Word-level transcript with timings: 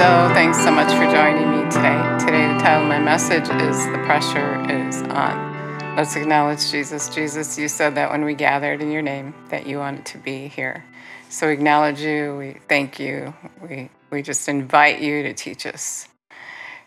so 0.00 0.30
thanks 0.32 0.56
so 0.56 0.70
much 0.70 0.90
for 0.94 1.04
joining 1.12 1.50
me 1.50 1.70
today. 1.70 2.16
Today, 2.18 2.50
the 2.50 2.58
title 2.58 2.84
of 2.84 2.88
my 2.88 2.98
message 2.98 3.42
is 3.42 3.84
The 3.88 4.00
Pressure 4.06 4.58
is 4.70 5.02
On. 5.02 5.94
Let's 5.94 6.16
acknowledge 6.16 6.70
Jesus. 6.70 7.10
Jesus, 7.10 7.58
you 7.58 7.68
said 7.68 7.96
that 7.96 8.10
when 8.10 8.24
we 8.24 8.32
gathered 8.32 8.80
in 8.80 8.90
your 8.90 9.02
name, 9.02 9.34
that 9.50 9.66
you 9.66 9.76
wanted 9.76 10.06
to 10.06 10.16
be 10.16 10.48
here. 10.48 10.86
So 11.28 11.48
we 11.48 11.52
acknowledge 11.52 12.00
you, 12.00 12.34
we 12.38 12.56
thank 12.66 12.98
you, 12.98 13.34
we, 13.60 13.90
we 14.10 14.22
just 14.22 14.48
invite 14.48 15.02
you 15.02 15.22
to 15.22 15.34
teach 15.34 15.66
us, 15.66 16.08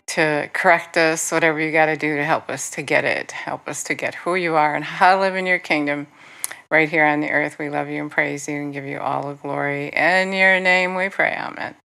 to 0.06 0.50
correct 0.52 0.96
us, 0.96 1.30
whatever 1.30 1.60
you 1.60 1.70
got 1.70 1.86
to 1.86 1.96
do 1.96 2.16
to 2.16 2.24
help 2.24 2.50
us 2.50 2.68
to 2.70 2.82
get 2.82 3.04
it, 3.04 3.30
help 3.30 3.68
us 3.68 3.84
to 3.84 3.94
get 3.94 4.16
who 4.16 4.34
you 4.34 4.56
are 4.56 4.74
and 4.74 4.84
how 4.84 5.14
to 5.14 5.20
live 5.20 5.36
in 5.36 5.46
your 5.46 5.60
kingdom 5.60 6.08
right 6.68 6.88
here 6.88 7.04
on 7.04 7.20
the 7.20 7.30
earth. 7.30 7.60
We 7.60 7.68
love 7.68 7.88
you 7.88 8.02
and 8.02 8.10
praise 8.10 8.48
you 8.48 8.56
and 8.56 8.72
give 8.72 8.86
you 8.86 8.98
all 8.98 9.28
the 9.28 9.34
glory. 9.34 9.90
In 9.90 10.32
your 10.32 10.58
name 10.58 10.96
we 10.96 11.10
pray. 11.10 11.36
Amen. 11.38 11.76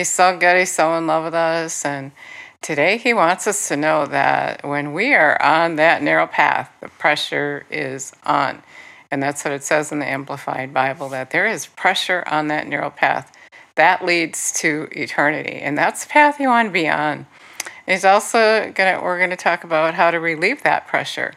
He's 0.00 0.08
so 0.08 0.34
good. 0.34 0.56
He's 0.56 0.72
so 0.72 0.96
in 0.96 1.06
love 1.06 1.24
with 1.24 1.34
us. 1.34 1.84
And 1.84 2.12
today 2.62 2.96
he 2.96 3.12
wants 3.12 3.46
us 3.46 3.68
to 3.68 3.76
know 3.76 4.06
that 4.06 4.64
when 4.64 4.94
we 4.94 5.12
are 5.12 5.36
on 5.42 5.76
that 5.76 6.02
narrow 6.02 6.26
path, 6.26 6.72
the 6.80 6.88
pressure 6.88 7.66
is 7.70 8.10
on. 8.24 8.62
And 9.10 9.22
that's 9.22 9.44
what 9.44 9.52
it 9.52 9.62
says 9.62 9.92
in 9.92 9.98
the 9.98 10.08
Amplified 10.08 10.72
Bible 10.72 11.10
that 11.10 11.32
there 11.32 11.46
is 11.46 11.66
pressure 11.66 12.24
on 12.26 12.48
that 12.48 12.66
narrow 12.66 12.88
path. 12.88 13.30
That 13.74 14.02
leads 14.02 14.52
to 14.52 14.88
eternity. 14.92 15.58
And 15.58 15.76
that's 15.76 16.04
the 16.06 16.08
path 16.08 16.40
you 16.40 16.48
want 16.48 16.68
to 16.68 16.72
be 16.72 16.88
on. 16.88 17.26
He's 17.84 18.06
also 18.06 18.72
to, 18.72 19.00
we're 19.02 19.28
to 19.28 19.36
talk 19.36 19.64
about 19.64 19.92
how 19.92 20.10
to 20.10 20.18
relieve 20.18 20.62
that 20.62 20.86
pressure. 20.86 21.34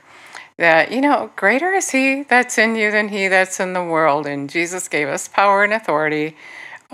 That, 0.56 0.90
you 0.90 1.02
know, 1.02 1.32
greater 1.36 1.74
is 1.74 1.90
He 1.90 2.24
that's 2.24 2.58
in 2.58 2.78
you 2.78 2.92
than 2.92 3.10
He 3.10 3.28
that's 3.28 3.60
in 3.60 3.74
the 3.74 3.84
world. 3.84 4.26
And 4.26 4.50
Jesus 4.50 4.88
gave 4.88 5.10
us 5.10 5.28
power 5.28 5.66
and 5.66 5.74
authority 5.74 6.38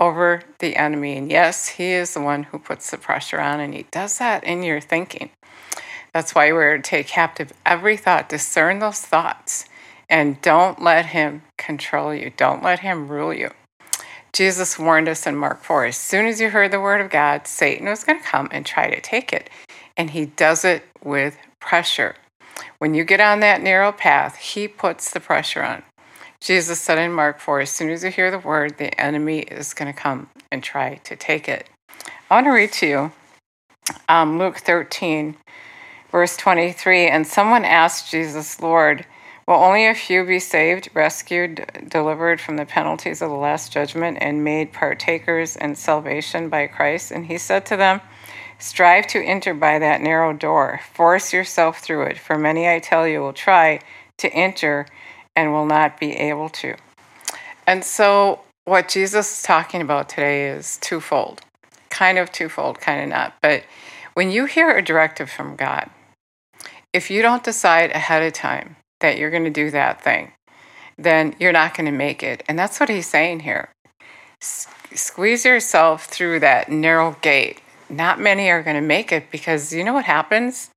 over 0.00 0.42
the 0.58 0.76
enemy. 0.76 1.16
And 1.16 1.30
yes, 1.30 1.68
He 1.68 1.92
is 1.92 2.14
the 2.14 2.20
one 2.20 2.44
who 2.44 2.58
puts 2.58 2.90
the 2.90 2.98
pressure 2.98 3.40
on, 3.40 3.60
and 3.60 3.74
He 3.74 3.84
does 3.90 4.18
that 4.18 4.42
in 4.42 4.62
your 4.62 4.80
thinking. 4.80 5.30
That's 6.12 6.34
why 6.34 6.50
we're 6.52 6.78
to 6.78 6.82
take 6.82 7.06
captive 7.06 7.52
every 7.64 7.96
thought, 7.96 8.28
discern 8.28 8.80
those 8.80 9.00
thoughts, 9.00 9.66
and 10.08 10.40
don't 10.42 10.82
let 10.82 11.06
Him 11.06 11.42
control 11.56 12.12
you. 12.14 12.32
Don't 12.36 12.62
let 12.64 12.80
Him 12.80 13.06
rule 13.06 13.32
you. 13.32 13.50
Jesus 14.32 14.78
warned 14.78 15.08
us 15.08 15.26
in 15.26 15.36
Mark 15.36 15.62
4 15.62 15.86
as 15.86 15.96
soon 15.96 16.26
as 16.26 16.40
you 16.40 16.50
heard 16.50 16.70
the 16.70 16.80
word 16.80 17.00
of 17.00 17.10
God, 17.10 17.46
Satan 17.46 17.88
was 17.88 18.04
going 18.04 18.20
to 18.20 18.24
come 18.24 18.48
and 18.52 18.64
try 18.64 18.88
to 18.88 19.00
take 19.00 19.32
it. 19.32 19.50
And 19.96 20.10
he 20.10 20.26
does 20.26 20.64
it 20.64 20.84
with 21.02 21.36
pressure. 21.58 22.14
When 22.78 22.94
you 22.94 23.04
get 23.04 23.20
on 23.20 23.40
that 23.40 23.60
narrow 23.60 23.92
path, 23.92 24.36
he 24.36 24.68
puts 24.68 25.10
the 25.10 25.20
pressure 25.20 25.62
on. 25.62 25.82
Jesus 26.40 26.80
said 26.80 26.96
in 26.96 27.12
Mark 27.12 27.38
4 27.38 27.60
as 27.60 27.70
soon 27.70 27.90
as 27.90 28.02
you 28.02 28.10
hear 28.10 28.30
the 28.30 28.38
word, 28.38 28.78
the 28.78 28.98
enemy 28.98 29.40
is 29.40 29.74
going 29.74 29.92
to 29.92 29.98
come 29.98 30.30
and 30.50 30.62
try 30.62 30.94
to 31.04 31.14
take 31.14 31.48
it. 31.48 31.68
I 32.30 32.34
want 32.36 32.46
to 32.46 32.50
read 32.50 32.72
to 32.74 32.86
you 32.86 33.12
um, 34.08 34.38
Luke 34.38 34.56
13, 34.56 35.36
verse 36.10 36.36
23. 36.38 37.08
And 37.08 37.26
someone 37.26 37.66
asked 37.66 38.10
Jesus, 38.10 38.60
Lord, 38.62 39.04
will 39.46 39.56
only 39.56 39.86
a 39.86 39.94
few 39.94 40.24
be 40.24 40.38
saved, 40.38 40.88
rescued, 40.94 41.66
delivered 41.88 42.40
from 42.40 42.56
the 42.56 42.64
penalties 42.64 43.20
of 43.20 43.28
the 43.28 43.36
last 43.36 43.70
judgment, 43.70 44.16
and 44.20 44.42
made 44.42 44.72
partakers 44.72 45.56
in 45.56 45.74
salvation 45.74 46.48
by 46.48 46.68
Christ? 46.68 47.10
And 47.10 47.26
he 47.26 47.36
said 47.36 47.66
to 47.66 47.76
them, 47.76 48.00
Strive 48.58 49.06
to 49.08 49.22
enter 49.22 49.52
by 49.52 49.78
that 49.78 50.00
narrow 50.00 50.32
door. 50.32 50.80
Force 50.94 51.32
yourself 51.32 51.80
through 51.80 52.04
it, 52.04 52.18
for 52.18 52.38
many, 52.38 52.68
I 52.68 52.78
tell 52.78 53.06
you, 53.06 53.20
will 53.20 53.32
try 53.32 53.80
to 54.18 54.32
enter 54.32 54.86
and 55.36 55.52
will 55.52 55.66
not 55.66 55.98
be 55.98 56.12
able 56.12 56.48
to. 56.48 56.76
And 57.66 57.84
so, 57.84 58.40
what 58.64 58.88
Jesus 58.88 59.38
is 59.38 59.42
talking 59.42 59.80
about 59.80 60.08
today 60.08 60.48
is 60.48 60.78
twofold 60.78 61.42
kind 61.90 62.16
of 62.16 62.32
twofold, 62.32 62.80
kind 62.80 63.02
of 63.02 63.08
not. 63.08 63.34
But 63.42 63.64
when 64.14 64.30
you 64.30 64.46
hear 64.46 64.70
a 64.70 64.82
directive 64.82 65.30
from 65.30 65.56
God, 65.56 65.90
if 66.92 67.10
you 67.10 67.20
don't 67.20 67.44
decide 67.44 67.90
ahead 67.90 68.22
of 68.22 68.32
time 68.32 68.76
that 69.00 69.18
you're 69.18 69.30
going 69.30 69.44
to 69.44 69.50
do 69.50 69.70
that 69.70 70.02
thing, 70.02 70.32
then 70.96 71.34
you're 71.38 71.52
not 71.52 71.76
going 71.76 71.86
to 71.86 71.92
make 71.92 72.22
it. 72.22 72.42
And 72.48 72.58
that's 72.58 72.80
what 72.80 72.88
he's 72.88 73.06
saying 73.06 73.40
here. 73.40 73.70
Squeeze 74.40 75.44
yourself 75.44 76.06
through 76.06 76.40
that 76.40 76.70
narrow 76.70 77.16
gate. 77.20 77.60
Not 77.88 78.20
many 78.20 78.48
are 78.48 78.62
going 78.62 78.76
to 78.76 78.82
make 78.82 79.12
it 79.12 79.30
because 79.30 79.72
you 79.72 79.84
know 79.84 79.92
what 79.92 80.04
happens? 80.04 80.70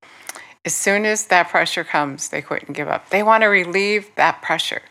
As 0.65 0.73
soon 0.73 1.05
as 1.05 1.25
that 1.25 1.49
pressure 1.49 1.83
comes, 1.83 2.29
they 2.29 2.41
quit 2.41 2.63
and 2.63 2.75
give 2.75 2.87
up. 2.87 3.09
They 3.09 3.23
want 3.23 3.43
to 3.43 3.47
relieve 3.47 4.09
that 4.15 4.41
pressure. 4.41 4.81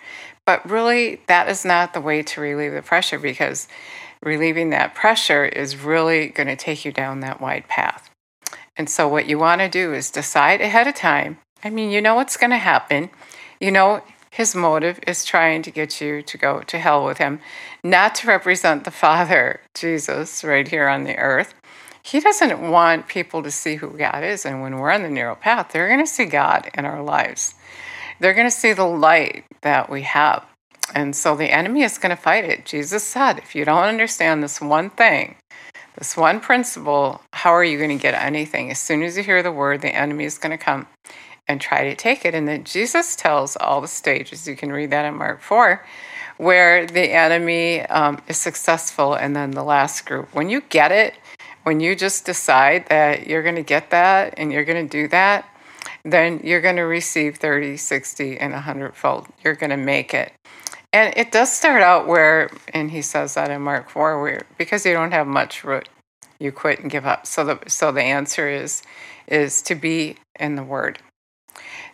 But 0.45 0.69
really, 0.69 1.23
that 1.29 1.49
is 1.49 1.65
not 1.65 1.95
the 1.95 2.01
way 2.01 2.23
to 2.23 2.41
relieve 2.41 2.73
the 2.73 2.83
pressure 2.83 3.19
because 3.19 3.69
relieving 4.23 4.71
that 4.71 4.95
pressure 4.95 5.45
is 5.45 5.77
really 5.77 6.29
going 6.29 6.49
to 6.49 6.57
take 6.57 6.85
you 6.85 6.93
down 6.93 7.21
that 7.21 7.41
wide 7.41 7.69
path. 7.69 8.11
And 8.77 8.89
so, 8.89 9.09
what 9.09 9.27
you 9.27 9.39
want 9.39 9.61
to 9.61 9.69
do 9.69 9.93
is 9.93 10.11
decide 10.11 10.61
ahead 10.61 10.87
of 10.87 10.95
time. 10.95 11.39
I 11.63 11.71
mean, 11.71 11.91
you 11.91 12.01
know 12.01 12.15
what's 12.15 12.37
going 12.37 12.51
to 12.51 12.59
happen. 12.59 13.11
You 13.61 13.71
know, 13.71 14.03
his 14.31 14.55
motive 14.55 14.99
is 15.07 15.25
trying 15.25 15.63
to 15.63 15.71
get 15.71 16.01
you 16.01 16.23
to 16.23 16.39
go 16.39 16.63
to 16.63 16.79
hell 16.79 17.05
with 17.05 17.19
him, 17.19 17.41
not 17.85 18.15
to 18.17 18.27
represent 18.27 18.85
the 18.85 18.91
Father, 19.05 19.61
Jesus, 19.75 20.43
right 20.43 20.67
here 20.67 20.89
on 20.89 21.05
the 21.05 21.17
earth, 21.19 21.55
he 22.03 22.21
doesn't 22.21 22.71
want 22.71 23.09
people 23.09 23.43
to 23.43 23.51
see 23.51 23.77
who 23.77 23.97
God 23.97 24.25
is. 24.25 24.45
And 24.45 24.61
when 24.61 24.79
we're 24.79 24.91
on 24.91 25.03
the 25.03 25.11
narrow 25.11 25.37
path, 25.37 25.71
they're 25.73 25.89
going 25.89 26.05
to 26.05 26.07
see 26.07 26.25
God 26.25 26.69
in 26.75 26.85
our 26.85 27.03
lives. 27.03 27.55
They're 28.19 28.35
going 28.35 28.47
to 28.47 28.51
see 28.51 28.73
the 28.73 28.85
light 28.85 29.45
that 29.63 29.89
we 29.89 30.03
have. 30.03 30.45
And 30.95 31.15
so 31.15 31.37
the 31.37 31.51
enemy 31.51 31.83
is 31.83 31.99
going 31.99 32.15
to 32.15 32.21
fight 32.21 32.45
it. 32.45 32.67
Jesus 32.67 33.05
said, 33.05 33.39
if 33.39 33.55
you 33.55 33.65
don't 33.65 33.85
understand 33.85 34.43
this 34.43 34.61
one 34.61 34.91
thing, 34.91 35.37
this 35.97 36.17
one 36.17 36.41
principle, 36.41 37.23
how 37.33 37.51
are 37.51 37.65
you 37.65 37.79
going 37.79 37.97
to 37.97 38.03
get 38.03 38.15
anything? 38.15 38.71
As 38.71 38.79
soon 38.79 39.03
as 39.03 39.17
you 39.17 39.23
hear 39.23 39.43
the 39.43 39.53
word, 39.53 39.81
the 39.81 39.95
enemy 39.95 40.25
is 40.25 40.39
going 40.39 40.57
to 40.57 40.63
come 40.63 40.87
and 41.49 41.61
try 41.61 41.85
to 41.85 41.95
take 41.95 42.25
it. 42.25 42.35
And 42.35 42.49
then 42.49 42.65
Jesus 42.65 43.17
tells 43.17 43.57
all 43.57 43.81
the 43.81 43.89
stages. 43.89 44.47
You 44.47 44.57
can 44.57 44.73
read 44.73 44.91
that 44.91 45.05
in 45.05 45.15
Mark 45.15 45.41
4, 45.41 45.85
where 46.39 46.87
the 46.87 47.13
enemy 47.13 47.81
um, 47.83 48.21
is 48.29 48.39
successful. 48.39 49.15
And 49.15 49.37
then 49.37 49.53
the 49.53 49.65
last 49.65 50.07
group. 50.07 50.35
When 50.35 50.49
you 50.49 50.63
get 50.63 50.93
it, 50.93 51.15
when 51.65 51.81
you 51.81 51.95
just 51.95 52.25
decide 52.25 52.87
that 52.89 53.27
you're 53.27 53.43
going 53.43 53.57
to 53.57 53.63
get 53.63 53.91
that 53.91 54.35
and 54.37 54.53
you're 54.53 54.65
going 54.65 54.87
to 54.87 54.91
do 54.91 55.09
that, 55.09 55.49
then 56.05 56.41
you're 56.43 56.61
going 56.61 56.77
to 56.77 56.83
receive 56.83 57.37
30, 57.37 57.77
60, 57.77 58.39
and 58.39 58.53
100 58.53 58.97
fold. 58.97 59.29
You're 59.45 59.55
going 59.55 59.71
to 59.71 59.77
make 59.77 60.15
it. 60.15 60.33
And 60.93 61.15
it 61.17 61.33
does 61.33 61.53
start 61.53 61.83
out 61.83 62.07
where, 62.07 62.51
and 62.75 62.91
he 62.91 63.01
says 63.03 63.35
that 63.35 63.51
in 63.51 63.63
Mark 63.63 63.89
4, 63.89 64.21
where 64.21 64.43
because 64.59 64.85
you 64.85 64.93
don't 64.93 65.13
have 65.13 65.27
much 65.27 65.65
root, 65.65 65.89
you 66.39 66.53
quit 66.53 66.81
and 66.81 66.91
give 66.91 67.07
up. 67.07 67.27
So 67.27 67.45
the, 67.45 67.59
so 67.67 67.93
the 67.93 68.03
answer 68.03 68.49
is, 68.49 68.83
is 69.27 69.63
to 69.63 69.75
be 69.75 70.17
in 70.39 70.57
the 70.57 70.63
Word, 70.63 70.99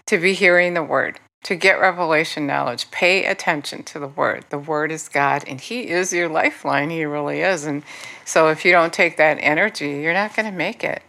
to 0.06 0.18
be 0.18 0.32
hearing 0.32 0.74
the 0.74 0.82
Word, 0.82 1.20
to 1.48 1.56
get 1.56 1.80
revelation 1.80 2.46
knowledge. 2.46 2.90
Pay 2.90 3.24
attention 3.24 3.82
to 3.82 3.98
the 3.98 4.06
Word. 4.06 4.44
The 4.50 4.58
Word 4.58 4.92
is 4.92 5.08
God, 5.08 5.44
and 5.46 5.58
He 5.58 5.88
is 5.88 6.12
your 6.12 6.28
lifeline. 6.28 6.90
He 6.90 7.06
really 7.06 7.40
is. 7.40 7.64
And 7.64 7.84
so 8.26 8.48
if 8.48 8.66
you 8.66 8.72
don't 8.72 8.92
take 8.92 9.16
that 9.16 9.38
energy, 9.40 9.92
you're 9.92 10.12
not 10.12 10.36
going 10.36 10.44
to 10.44 10.52
make 10.52 10.84
it. 10.84 11.02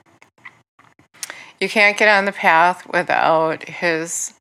You 1.59 1.67
can't 1.67 1.97
get 1.97 2.07
on 2.07 2.23
the 2.23 2.31
path 2.31 2.87
without 2.87 3.67
His, 3.67 4.33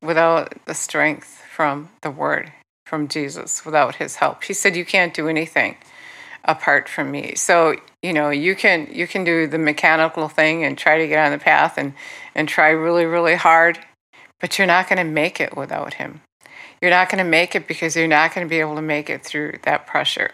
without 0.00 0.54
the 0.66 0.74
strength 0.74 1.42
from 1.52 1.88
the 2.02 2.12
Word, 2.12 2.52
from 2.86 3.08
Jesus, 3.08 3.64
without 3.64 3.96
His 3.96 4.14
help. 4.14 4.44
He 4.44 4.52
said, 4.52 4.76
"You 4.76 4.84
can't 4.84 5.12
do 5.12 5.26
anything." 5.26 5.76
apart 6.42 6.88
from 6.88 7.10
me. 7.10 7.34
So, 7.34 7.76
you 8.02 8.14
know, 8.14 8.30
you 8.30 8.56
can 8.56 8.88
you 8.90 9.06
can 9.06 9.24
do 9.24 9.46
the 9.46 9.58
mechanical 9.58 10.26
thing 10.26 10.64
and 10.64 10.76
try 10.78 10.96
to 10.96 11.06
get 11.06 11.22
on 11.22 11.32
the 11.32 11.38
path 11.38 11.76
and 11.76 11.92
and 12.34 12.48
try 12.48 12.70
really 12.70 13.04
really 13.04 13.34
hard 13.34 13.78
but 14.40 14.58
you're 14.58 14.66
not 14.66 14.88
going 14.88 14.98
to 14.98 15.04
make 15.04 15.40
it 15.40 15.56
without 15.56 15.94
Him. 15.94 16.22
You're 16.80 16.90
not 16.90 17.10
going 17.10 17.22
to 17.22 17.30
make 17.30 17.54
it 17.54 17.68
because 17.68 17.94
you're 17.94 18.08
not 18.08 18.34
going 18.34 18.46
to 18.46 18.48
be 18.48 18.60
able 18.60 18.74
to 18.76 18.82
make 18.82 19.10
it 19.10 19.24
through 19.24 19.58
that 19.62 19.86
pressure. 19.86 20.30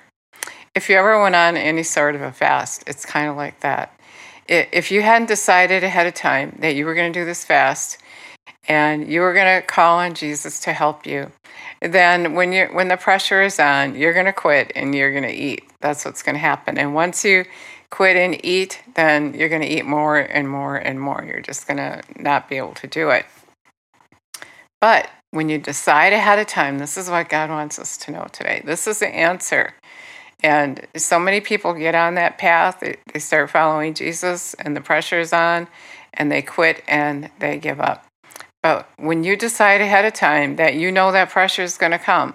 If 0.74 0.88
you 0.88 0.96
ever 0.96 1.20
went 1.20 1.34
on 1.34 1.56
any 1.56 1.82
sort 1.82 2.14
of 2.14 2.22
a 2.22 2.32
fast, 2.32 2.84
it's 2.86 3.04
kind 3.04 3.28
of 3.28 3.36
like 3.36 3.60
that. 3.60 3.98
If 4.48 4.92
you 4.92 5.02
hadn't 5.02 5.26
decided 5.26 5.82
ahead 5.82 6.06
of 6.06 6.14
time 6.14 6.56
that 6.60 6.76
you 6.76 6.86
were 6.86 6.94
going 6.94 7.12
to 7.12 7.18
do 7.18 7.24
this 7.24 7.44
fast 7.44 7.98
and 8.68 9.08
you 9.08 9.20
were 9.22 9.32
going 9.32 9.60
to 9.60 9.66
call 9.66 9.98
on 9.98 10.14
Jesus 10.14 10.60
to 10.60 10.72
help 10.72 11.04
you, 11.04 11.32
then 11.80 12.34
when 12.34 12.52
you 12.52 12.66
when 12.66 12.88
the 12.88 12.96
pressure 12.96 13.42
is 13.42 13.58
on, 13.58 13.96
you're 13.96 14.12
going 14.12 14.26
to 14.26 14.32
quit 14.32 14.70
and 14.76 14.94
you're 14.94 15.10
going 15.10 15.24
to 15.24 15.34
eat. 15.34 15.64
That's 15.80 16.04
what's 16.04 16.22
going 16.22 16.34
to 16.34 16.40
happen. 16.40 16.78
And 16.78 16.94
once 16.94 17.24
you 17.24 17.44
quit 17.90 18.16
and 18.16 18.44
eat, 18.44 18.82
then 18.94 19.34
you're 19.34 19.48
going 19.48 19.62
to 19.62 19.68
eat 19.68 19.84
more 19.84 20.18
and 20.18 20.48
more 20.48 20.76
and 20.76 21.00
more. 21.00 21.24
You're 21.26 21.40
just 21.40 21.66
going 21.66 21.78
to 21.78 22.02
not 22.16 22.48
be 22.48 22.56
able 22.56 22.74
to 22.74 22.86
do 22.86 23.10
it. 23.10 23.26
But 24.80 25.08
when 25.30 25.48
you 25.48 25.58
decide 25.58 26.12
ahead 26.12 26.38
of 26.38 26.46
time, 26.46 26.78
this 26.78 26.96
is 26.96 27.10
what 27.10 27.28
God 27.28 27.50
wants 27.50 27.78
us 27.78 27.96
to 27.98 28.10
know 28.10 28.26
today. 28.32 28.62
This 28.64 28.86
is 28.86 29.00
the 29.00 29.08
answer. 29.08 29.74
And 30.42 30.86
so 30.96 31.18
many 31.18 31.40
people 31.40 31.72
get 31.72 31.94
on 31.94 32.14
that 32.14 32.38
path, 32.38 32.80
they 32.80 33.18
start 33.18 33.50
following 33.50 33.94
Jesus, 33.94 34.54
and 34.54 34.76
the 34.76 34.80
pressure 34.80 35.18
is 35.18 35.32
on, 35.32 35.66
and 36.14 36.30
they 36.30 36.42
quit 36.42 36.82
and 36.86 37.30
they 37.38 37.58
give 37.58 37.80
up. 37.80 38.06
But 38.62 38.88
when 38.98 39.24
you 39.24 39.36
decide 39.36 39.80
ahead 39.80 40.04
of 40.04 40.12
time 40.12 40.56
that 40.56 40.74
you 40.74 40.92
know 40.92 41.12
that 41.12 41.30
pressure 41.30 41.62
is 41.62 41.78
going 41.78 41.92
to 41.92 41.98
come, 41.98 42.34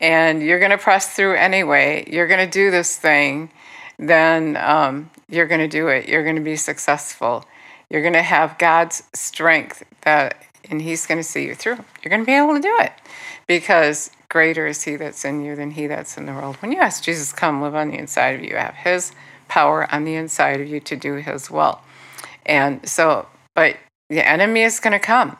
and 0.00 0.42
you're 0.42 0.58
going 0.58 0.70
to 0.70 0.78
press 0.78 1.14
through 1.14 1.34
anyway, 1.36 2.04
you're 2.10 2.28
going 2.28 2.44
to 2.44 2.50
do 2.50 2.70
this 2.70 2.96
thing, 2.96 3.50
then 3.98 4.56
um, 4.56 5.10
you're 5.28 5.46
going 5.46 5.60
to 5.60 5.68
do 5.68 5.88
it. 5.88 6.08
You're 6.08 6.22
going 6.22 6.36
to 6.36 6.42
be 6.42 6.56
successful. 6.56 7.44
You're 7.90 8.02
going 8.02 8.14
to 8.14 8.22
have 8.22 8.58
God's 8.58 9.02
strength 9.14 9.82
that, 10.02 10.42
and 10.70 10.82
He's 10.82 11.06
going 11.06 11.18
to 11.18 11.24
see 11.24 11.46
you 11.46 11.54
through. 11.54 11.78
You're 12.02 12.10
going 12.10 12.22
to 12.22 12.26
be 12.26 12.34
able 12.34 12.54
to 12.54 12.60
do 12.60 12.76
it 12.80 12.92
because 13.46 14.10
greater 14.28 14.66
is 14.66 14.82
He 14.82 14.96
that's 14.96 15.24
in 15.24 15.44
you 15.44 15.56
than 15.56 15.72
He 15.72 15.86
that's 15.86 16.16
in 16.16 16.26
the 16.26 16.32
world. 16.32 16.56
When 16.56 16.72
you 16.72 16.78
ask 16.78 17.02
Jesus, 17.02 17.32
come 17.32 17.62
live 17.62 17.74
on 17.74 17.88
the 17.88 17.98
inside 17.98 18.34
of 18.36 18.42
you, 18.42 18.50
you 18.50 18.56
have 18.56 18.74
His 18.74 19.12
power 19.48 19.92
on 19.92 20.04
the 20.04 20.14
inside 20.14 20.60
of 20.60 20.68
you 20.68 20.80
to 20.80 20.96
do 20.96 21.14
His 21.14 21.50
will. 21.50 21.80
And 22.46 22.88
so, 22.88 23.26
but 23.54 23.76
the 24.08 24.26
enemy 24.26 24.62
is 24.62 24.80
going 24.80 24.92
to 24.92 24.98
come, 24.98 25.36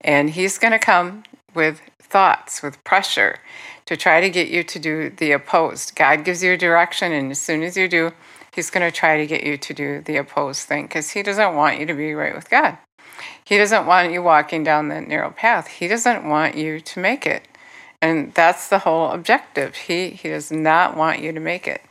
and 0.00 0.30
he's 0.30 0.58
going 0.58 0.72
to 0.72 0.78
come 0.78 1.24
with 1.54 1.80
thoughts, 1.98 2.62
with 2.62 2.82
pressure 2.84 3.38
to 3.86 3.96
try 3.96 4.20
to 4.20 4.28
get 4.28 4.48
you 4.48 4.62
to 4.62 4.78
do 4.78 5.10
the 5.10 5.32
opposed. 5.32 5.96
God 5.96 6.24
gives 6.24 6.42
you 6.42 6.52
a 6.52 6.56
direction, 6.56 7.12
and 7.12 7.30
as 7.30 7.40
soon 7.40 7.62
as 7.62 7.76
you 7.76 7.88
do, 7.88 8.12
he's 8.54 8.70
going 8.70 8.88
to 8.88 8.94
try 8.94 9.16
to 9.16 9.26
get 9.26 9.42
you 9.42 9.56
to 9.56 9.74
do 9.74 10.02
the 10.02 10.16
opposed 10.16 10.66
thing 10.66 10.84
because 10.84 11.10
he 11.10 11.22
doesn't 11.22 11.56
want 11.56 11.80
you 11.80 11.86
to 11.86 11.94
be 11.94 12.12
right 12.12 12.34
with 12.34 12.50
God. 12.50 12.76
He 13.44 13.58
doesn't 13.58 13.86
want 13.86 14.12
you 14.12 14.22
walking 14.22 14.64
down 14.64 14.88
that 14.88 15.08
narrow 15.08 15.30
path. 15.30 15.66
He 15.68 15.88
doesn't 15.88 16.28
want 16.28 16.56
you 16.56 16.80
to 16.80 17.00
make 17.00 17.26
it. 17.26 17.46
And 18.02 18.32
that's 18.34 18.68
the 18.68 18.78
whole 18.80 19.10
objective. 19.10 19.74
He, 19.74 20.10
he 20.10 20.28
does 20.28 20.50
not 20.50 20.96
want 20.96 21.20
you 21.20 21.32
to 21.32 21.40
make 21.40 21.68
it. 21.68 21.82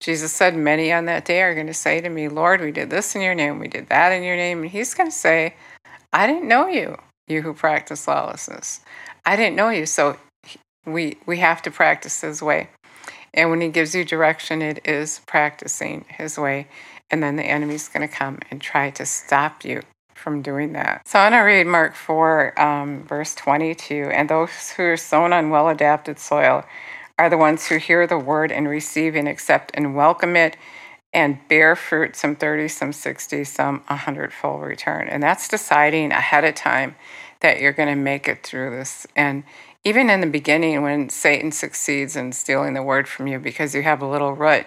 Jesus 0.00 0.32
said, 0.32 0.56
Many 0.56 0.92
on 0.92 1.04
that 1.04 1.24
day 1.24 1.42
are 1.42 1.54
going 1.54 1.68
to 1.68 1.74
say 1.74 2.00
to 2.00 2.08
me, 2.08 2.28
Lord, 2.28 2.60
we 2.60 2.72
did 2.72 2.90
this 2.90 3.14
in 3.14 3.22
your 3.22 3.34
name, 3.34 3.60
we 3.60 3.68
did 3.68 3.88
that 3.88 4.10
in 4.10 4.24
your 4.24 4.36
name. 4.36 4.62
And 4.62 4.70
he's 4.70 4.94
going 4.94 5.08
to 5.08 5.16
say, 5.16 5.54
I 6.12 6.26
didn't 6.26 6.48
know 6.48 6.66
you, 6.66 6.98
you 7.28 7.42
who 7.42 7.54
practice 7.54 8.08
lawlessness. 8.08 8.80
I 9.24 9.36
didn't 9.36 9.56
know 9.56 9.70
you. 9.70 9.86
So 9.86 10.16
we, 10.84 11.18
we 11.26 11.38
have 11.38 11.62
to 11.62 11.70
practice 11.70 12.20
his 12.20 12.42
way. 12.42 12.68
And 13.32 13.48
when 13.48 13.60
he 13.60 13.68
gives 13.68 13.94
you 13.94 14.04
direction, 14.04 14.60
it 14.60 14.86
is 14.86 15.20
practicing 15.26 16.04
his 16.08 16.36
way. 16.36 16.66
And 17.10 17.22
then 17.22 17.36
the 17.36 17.44
enemy's 17.44 17.88
going 17.88 18.06
to 18.06 18.12
come 18.12 18.40
and 18.50 18.60
try 18.60 18.90
to 18.90 19.06
stop 19.06 19.64
you 19.64 19.82
from 20.22 20.40
doing 20.40 20.72
that. 20.72 21.06
So 21.06 21.18
I'm 21.18 21.32
going 21.32 21.40
to 21.40 21.44
read 21.44 21.66
Mark 21.66 21.96
4, 21.96 22.60
um, 22.60 23.04
verse 23.04 23.34
22. 23.34 24.10
And 24.12 24.30
those 24.30 24.70
who 24.70 24.84
are 24.84 24.96
sown 24.96 25.32
on 25.32 25.50
well 25.50 25.68
adapted 25.68 26.18
soil 26.18 26.64
are 27.18 27.28
the 27.28 27.36
ones 27.36 27.66
who 27.66 27.76
hear 27.76 28.06
the 28.06 28.18
word 28.18 28.52
and 28.52 28.68
receive 28.68 29.16
and 29.16 29.28
accept 29.28 29.72
and 29.74 29.96
welcome 29.96 30.36
it 30.36 30.56
and 31.12 31.38
bear 31.48 31.76
fruit, 31.76 32.16
some 32.16 32.36
30, 32.36 32.68
some 32.68 32.92
60, 32.92 33.44
some 33.44 33.80
100 33.88 34.32
full 34.32 34.60
return. 34.60 35.08
And 35.08 35.22
that's 35.22 35.48
deciding 35.48 36.12
ahead 36.12 36.44
of 36.44 36.54
time 36.54 36.94
that 37.40 37.60
you're 37.60 37.72
going 37.72 37.88
to 37.88 38.00
make 38.00 38.28
it 38.28 38.42
through 38.42 38.70
this. 38.70 39.06
And 39.14 39.42
even 39.84 40.08
in 40.08 40.20
the 40.20 40.26
beginning, 40.26 40.82
when 40.82 41.10
Satan 41.10 41.52
succeeds 41.52 42.16
in 42.16 42.32
stealing 42.32 42.74
the 42.74 42.82
word 42.82 43.08
from 43.08 43.26
you 43.26 43.38
because 43.38 43.74
you 43.74 43.82
have 43.82 44.00
a 44.00 44.06
little 44.06 44.32
root, 44.32 44.64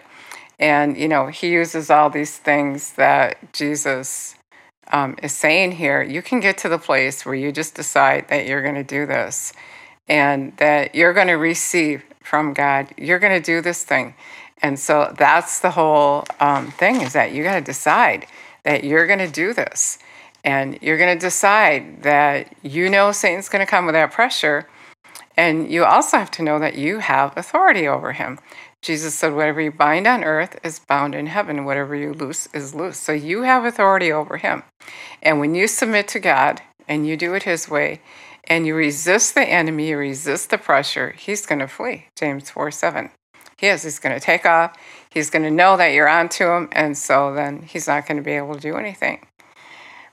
and 0.59 0.97
you 0.97 1.07
know 1.07 1.27
he 1.27 1.49
uses 1.49 1.89
all 1.89 2.09
these 2.09 2.37
things 2.37 2.93
that 2.93 3.53
Jesus 3.53 4.35
um, 4.91 5.15
is 5.21 5.33
saying 5.33 5.73
here, 5.73 6.01
you 6.01 6.21
can 6.21 6.39
get 6.39 6.57
to 6.59 6.69
the 6.69 6.77
place 6.77 7.25
where 7.25 7.35
you 7.35 7.51
just 7.51 7.75
decide 7.75 8.27
that 8.29 8.47
you're 8.47 8.61
going 8.61 8.75
to 8.75 8.83
do 8.83 9.05
this, 9.05 9.53
and 10.07 10.55
that 10.57 10.95
you're 10.95 11.13
going 11.13 11.27
to 11.27 11.33
receive 11.33 12.03
from 12.23 12.53
God. 12.53 12.87
You're 12.97 13.19
going 13.19 13.39
to 13.39 13.45
do 13.45 13.61
this 13.61 13.83
thing. 13.83 14.15
And 14.61 14.79
so 14.79 15.13
that's 15.17 15.59
the 15.59 15.71
whole 15.71 16.25
um, 16.39 16.71
thing 16.71 17.01
is 17.01 17.13
that 17.13 17.33
you 17.33 17.43
got 17.43 17.55
to 17.55 17.61
decide 17.61 18.25
that 18.63 18.83
you're 18.83 19.05
going 19.05 19.19
to 19.19 19.31
do 19.31 19.53
this. 19.53 19.99
And 20.43 20.77
you're 20.81 20.97
going 20.97 21.17
to 21.17 21.19
decide 21.19 22.03
that 22.03 22.55
you 22.61 22.89
know 22.89 23.11
Satan's 23.11 23.49
going 23.49 23.65
to 23.65 23.69
come 23.69 23.85
with 23.85 23.93
that 23.93 24.11
pressure. 24.11 24.67
And 25.37 25.69
you 25.69 25.83
also 25.83 26.17
have 26.17 26.31
to 26.31 26.43
know 26.43 26.59
that 26.59 26.75
you 26.75 26.99
have 26.99 27.35
authority 27.37 27.87
over 27.87 28.13
him. 28.13 28.39
Jesus 28.85 29.15
said, 29.15 29.33
Whatever 29.33 29.61
you 29.61 29.71
bind 29.71 30.05
on 30.05 30.23
earth 30.23 30.59
is 30.63 30.77
bound 30.77 31.15
in 31.15 31.25
heaven, 31.25 31.65
whatever 31.65 31.95
you 31.95 32.13
loose 32.13 32.47
is 32.53 32.75
loose. 32.75 32.99
So 32.99 33.13
you 33.13 33.41
have 33.41 33.65
authority 33.65 34.11
over 34.11 34.37
him. 34.37 34.61
And 35.23 35.39
when 35.39 35.55
you 35.55 35.65
submit 35.65 36.07
to 36.09 36.19
God 36.19 36.61
and 36.87 37.07
you 37.07 37.17
do 37.17 37.33
it 37.33 37.43
his 37.43 37.67
way, 37.67 38.01
and 38.43 38.67
you 38.67 38.75
resist 38.75 39.33
the 39.33 39.41
enemy, 39.41 39.89
you 39.89 39.97
resist 39.97 40.51
the 40.51 40.59
pressure, 40.59 41.15
he's 41.17 41.47
going 41.47 41.59
to 41.59 41.67
flee. 41.67 42.05
James 42.15 42.51
4 42.51 42.69
7. 42.69 43.09
He 43.57 43.67
is. 43.67 43.81
He's 43.81 43.97
going 43.97 44.13
to 44.13 44.23
take 44.23 44.45
off. 44.45 44.77
He's 45.09 45.31
going 45.31 45.43
to 45.43 45.49
know 45.51 45.77
that 45.77 45.93
you're 45.93 46.07
onto 46.07 46.45
him. 46.51 46.69
And 46.71 46.95
so 46.95 47.33
then 47.33 47.63
he's 47.63 47.87
not 47.87 48.07
going 48.07 48.17
to 48.17 48.23
be 48.23 48.33
able 48.33 48.53
to 48.53 48.59
do 48.59 48.75
anything. 48.75 49.25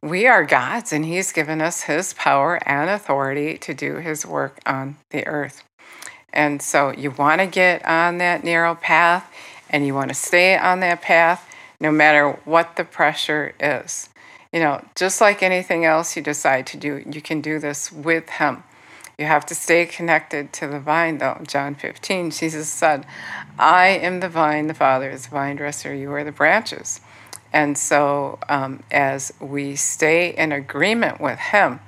We 0.03 0.27
are 0.27 0.45
God's, 0.45 0.95
and 0.95 1.05
he's 1.05 1.31
given 1.31 1.61
us 1.61 1.83
his 1.83 2.15
power 2.15 2.59
and 2.67 2.89
authority 2.89 3.59
to 3.59 3.75
do 3.75 3.97
his 3.97 4.25
work 4.25 4.59
on 4.65 4.97
the 5.11 5.27
earth. 5.27 5.63
And 6.33 6.63
so 6.63 6.91
you 6.93 7.11
want 7.11 7.41
to 7.41 7.47
get 7.47 7.85
on 7.85 8.19
that 8.19 8.45
narrow 8.45 8.75
path 8.75 9.31
and 9.71 9.87
you 9.87 9.95
want 9.95 10.09
to 10.09 10.15
stay 10.15 10.57
on 10.57 10.81
that 10.81 11.03
path 11.03 11.49
no 11.81 11.91
matter 11.91 12.39
what 12.45 12.77
the 12.77 12.85
pressure 12.85 13.55
is. 13.59 14.09
You 14.53 14.61
know, 14.61 14.85
just 14.95 15.21
like 15.21 15.43
anything 15.43 15.85
else 15.85 16.15
you 16.15 16.23
decide 16.23 16.67
to 16.69 16.77
do, 16.77 17.03
you 17.11 17.23
can 17.23 17.41
do 17.41 17.59
this 17.59 17.91
with 17.91 18.29
Him. 18.29 18.63
You 19.19 19.27
have 19.27 19.47
to 19.47 19.55
stay 19.55 19.87
connected 19.87 20.53
to 20.55 20.67
the 20.67 20.81
vine, 20.81 21.19
though. 21.19 21.41
John 21.47 21.75
15, 21.75 22.31
Jesus 22.31 22.69
said, 22.69 23.07
I 23.59 23.89
am 23.89 24.21
the 24.21 24.29
vine, 24.29 24.67
the 24.67 24.75
Father 24.75 25.11
is 25.11 25.25
the 25.25 25.31
vine 25.31 25.57
dresser, 25.57 25.95
you 25.95 26.13
are 26.13 26.25
the 26.25 26.33
branches. 26.33 27.01
And 27.53 27.77
so, 27.77 28.39
um, 28.49 28.83
as 28.91 29.33
we 29.41 29.77
stay 29.77 30.35
in 30.35 30.53
agreement 30.53 31.21
with 31.21 31.39
Him, 31.39 31.81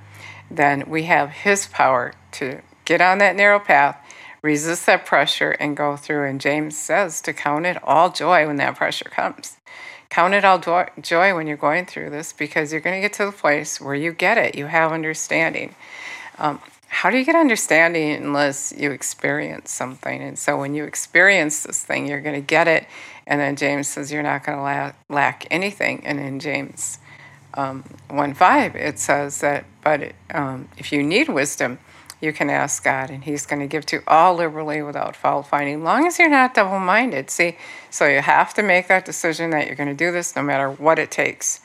then 0.51 0.85
we 0.89 1.05
have 1.05 1.31
His 1.31 1.67
power 1.67 2.13
to 2.33 2.61
get 2.85 3.01
on 3.01 3.19
that 3.19 3.37
narrow 3.37 3.59
path, 3.59 3.99
resist 4.45 4.85
that 4.85 5.07
pressure, 5.07 5.53
and 5.53 5.75
go 5.75 5.97
through. 5.97 6.29
And 6.29 6.39
James 6.39 6.77
says 6.77 7.23
to 7.23 7.33
count 7.33 7.65
it 7.65 7.83
all 7.83 8.11
joy 8.11 8.47
when 8.47 8.57
that 8.57 8.77
pressure 8.77 9.09
comes. 9.09 9.57
Count 10.11 10.35
it 10.35 10.45
all 10.45 10.59
joy 10.59 11.35
when 11.35 11.47
you're 11.47 11.57
going 11.57 11.87
through 11.87 12.11
this 12.11 12.35
because 12.35 12.71
you're 12.71 12.83
going 12.83 12.95
to 12.95 13.01
get 13.01 13.15
to 13.15 13.25
the 13.25 13.33
place 13.33 13.81
where 13.81 13.95
you 13.95 14.13
get 14.13 14.37
it. 14.37 14.55
You 14.55 14.67
have 14.67 14.93
understanding. 14.93 15.75
Um, 16.39 16.61
how 16.89 17.11
do 17.11 17.17
you 17.17 17.25
get 17.25 17.35
understanding 17.35 18.13
unless 18.13 18.73
you 18.77 18.91
experience 18.91 19.73
something? 19.73 20.23
And 20.23 20.39
so 20.39 20.59
when 20.59 20.75
you 20.75 20.85
experience 20.85 21.63
this 21.63 21.83
thing, 21.83 22.07
you're 22.07 22.21
going 22.21 22.37
to 22.37 22.47
get 22.47 22.69
it. 22.69 22.87
And 23.27 23.41
then 23.41 23.57
James 23.57 23.89
says 23.89 24.13
you're 24.13 24.23
not 24.23 24.45
going 24.45 24.59
to 24.59 24.63
la- 24.63 24.93
lack 25.09 25.47
anything. 25.51 26.05
And 26.05 26.21
in 26.21 26.39
James 26.39 26.99
um, 27.55 27.83
1 28.11 28.35
5, 28.35 28.77
it 28.77 28.99
says 28.99 29.41
that, 29.41 29.65
but 29.83 30.13
um, 30.33 30.69
if 30.77 30.93
you 30.93 31.03
need 31.03 31.31
wisdom, 31.31 31.79
you 32.25 32.33
can 32.33 32.51
ask 32.51 32.83
God, 32.83 33.11
and 33.11 33.23
He's 33.23 33.47
going 33.47 33.61
to 33.61 33.69
give 33.69 33.87
to 33.87 34.03
all 34.07 34.35
liberally 34.35 34.83
without 34.83 35.15
fault 35.15 35.47
finding, 35.47 35.85
long 35.85 36.07
as 36.07 36.19
you're 36.19 36.29
not 36.29 36.55
double 36.55 36.81
minded. 36.81 37.31
See, 37.31 37.57
so 37.91 38.07
you 38.07 38.21
have 38.21 38.55
to 38.55 38.63
make 38.63 38.89
that 38.89 39.05
decision 39.05 39.51
that 39.51 39.67
you're 39.67 39.77
going 39.77 39.89
to 39.89 39.95
do 39.95 40.11
this 40.11 40.35
no 40.35 40.43
matter 40.43 40.71
what 40.71 40.99
it 40.99 41.11
takes. 41.11 41.61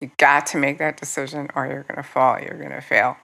You 0.00 0.10
got 0.18 0.46
to 0.48 0.58
make 0.58 0.78
that 0.78 0.98
decision, 0.98 1.48
or 1.54 1.66
you're 1.66 1.84
going 1.84 1.96
to 1.96 2.02
fall, 2.02 2.38
you're 2.38 2.58
going 2.58 2.70
to 2.70 2.80
fail. 2.80 3.16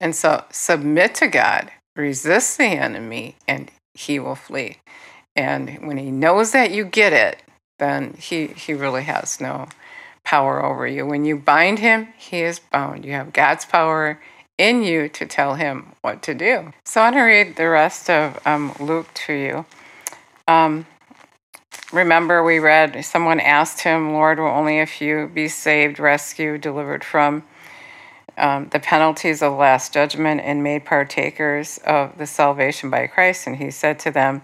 And 0.00 0.16
so 0.16 0.44
submit 0.50 1.14
to 1.16 1.28
God, 1.28 1.70
resist 1.94 2.58
the 2.58 2.64
enemy, 2.64 3.36
and 3.46 3.70
He 3.94 4.18
will 4.18 4.34
flee. 4.34 4.78
And 5.36 5.86
when 5.86 5.98
He 5.98 6.10
knows 6.10 6.52
that 6.52 6.70
you 6.70 6.84
get 6.84 7.12
it, 7.12 7.42
then 7.78 8.14
He, 8.18 8.46
he 8.48 8.72
really 8.72 9.02
has 9.02 9.40
no 9.40 9.68
power 10.24 10.64
over 10.64 10.86
you. 10.86 11.06
When 11.06 11.24
you 11.24 11.36
bind 11.36 11.80
Him, 11.80 12.08
He 12.16 12.40
is 12.40 12.58
bound. 12.58 13.04
You 13.04 13.12
have 13.12 13.32
God's 13.32 13.66
power 13.66 14.20
in 14.58 14.82
you 14.82 15.08
to 15.08 15.26
tell 15.26 15.54
him 15.54 15.92
what 16.02 16.22
to 16.22 16.34
do. 16.34 16.72
So 16.84 17.00
I 17.00 17.04
want 17.04 17.16
to 17.16 17.22
read 17.22 17.56
the 17.56 17.68
rest 17.68 18.08
of 18.08 18.38
um, 18.46 18.72
Luke 18.78 19.12
to 19.26 19.32
you. 19.32 19.66
Um, 20.46 20.86
remember, 21.92 22.42
we 22.44 22.58
read, 22.58 23.04
someone 23.04 23.40
asked 23.40 23.80
him, 23.80 24.12
Lord, 24.12 24.38
will 24.38 24.46
only 24.46 24.80
a 24.80 24.86
few 24.86 25.28
be 25.28 25.48
saved, 25.48 25.98
rescued, 25.98 26.60
delivered 26.60 27.02
from 27.02 27.42
um, 28.36 28.68
the 28.70 28.80
penalties 28.80 29.42
of 29.42 29.52
the 29.52 29.58
last 29.58 29.92
judgment, 29.92 30.40
and 30.40 30.62
made 30.62 30.84
partakers 30.84 31.78
of 31.78 32.18
the 32.18 32.26
salvation 32.26 32.90
by 32.90 33.06
Christ? 33.06 33.46
And 33.46 33.56
he 33.56 33.70
said 33.70 33.98
to 34.00 34.10
them, 34.10 34.42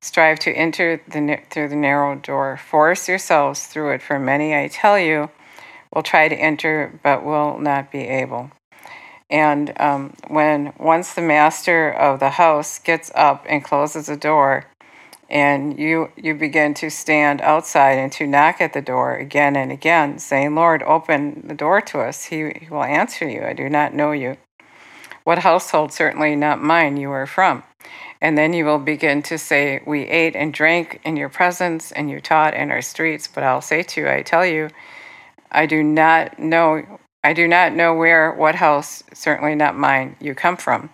Strive 0.00 0.38
to 0.40 0.52
enter 0.52 1.02
the, 1.08 1.40
through 1.50 1.68
the 1.68 1.76
narrow 1.76 2.14
door. 2.14 2.56
Force 2.56 3.08
yourselves 3.08 3.66
through 3.66 3.94
it, 3.94 4.02
for 4.02 4.20
many, 4.20 4.54
I 4.54 4.68
tell 4.68 4.96
you, 4.96 5.30
will 5.92 6.04
try 6.04 6.28
to 6.28 6.36
enter 6.36 7.00
but 7.02 7.24
will 7.24 7.58
not 7.58 7.90
be 7.90 8.02
able. 8.02 8.52
And 9.30 9.72
um, 9.80 10.14
when 10.28 10.72
once 10.78 11.14
the 11.14 11.22
master 11.22 11.90
of 11.90 12.20
the 12.20 12.30
house 12.30 12.78
gets 12.78 13.10
up 13.14 13.44
and 13.48 13.62
closes 13.62 14.06
the 14.06 14.16
door, 14.16 14.64
and 15.28 15.78
you 15.78 16.10
you 16.16 16.34
begin 16.34 16.72
to 16.74 16.90
stand 16.90 17.42
outside 17.42 17.98
and 17.98 18.10
to 18.12 18.26
knock 18.26 18.60
at 18.60 18.72
the 18.72 18.80
door 18.80 19.16
again 19.16 19.56
and 19.56 19.70
again, 19.70 20.18
saying, 20.18 20.54
"Lord, 20.54 20.82
open 20.82 21.46
the 21.46 21.54
door 21.54 21.80
to 21.82 22.00
us," 22.00 22.24
he, 22.24 22.50
he 22.60 22.68
will 22.70 22.84
answer 22.84 23.28
you, 23.28 23.44
"I 23.44 23.52
do 23.52 23.68
not 23.68 23.92
know 23.94 24.12
you." 24.12 24.38
What 25.24 25.40
household? 25.40 25.92
Certainly 25.92 26.36
not 26.36 26.62
mine. 26.62 26.96
You 26.96 27.10
are 27.10 27.26
from. 27.26 27.62
And 28.20 28.38
then 28.38 28.54
you 28.54 28.64
will 28.64 28.78
begin 28.78 29.22
to 29.24 29.36
say, 29.36 29.82
We 29.84 30.04
ate 30.04 30.34
and 30.34 30.54
drank 30.54 31.00
in 31.04 31.18
your 31.18 31.28
presence, 31.28 31.92
and 31.92 32.08
you 32.10 32.18
taught 32.18 32.54
in 32.54 32.70
our 32.70 32.80
streets. 32.80 33.28
But 33.28 33.44
I'll 33.44 33.60
say 33.60 33.82
to 33.82 34.00
you, 34.00 34.08
I 34.08 34.22
tell 34.22 34.46
you, 34.46 34.70
I 35.52 35.66
do 35.66 35.82
not 35.82 36.38
know 36.38 36.98
I 37.28 37.34
do 37.34 37.46
not 37.46 37.74
know 37.74 37.92
where, 37.92 38.32
what 38.32 38.54
house, 38.54 39.04
certainly 39.12 39.54
not 39.54 39.76
mine, 39.76 40.16
you 40.18 40.34
come 40.34 40.56
from. 40.56 40.88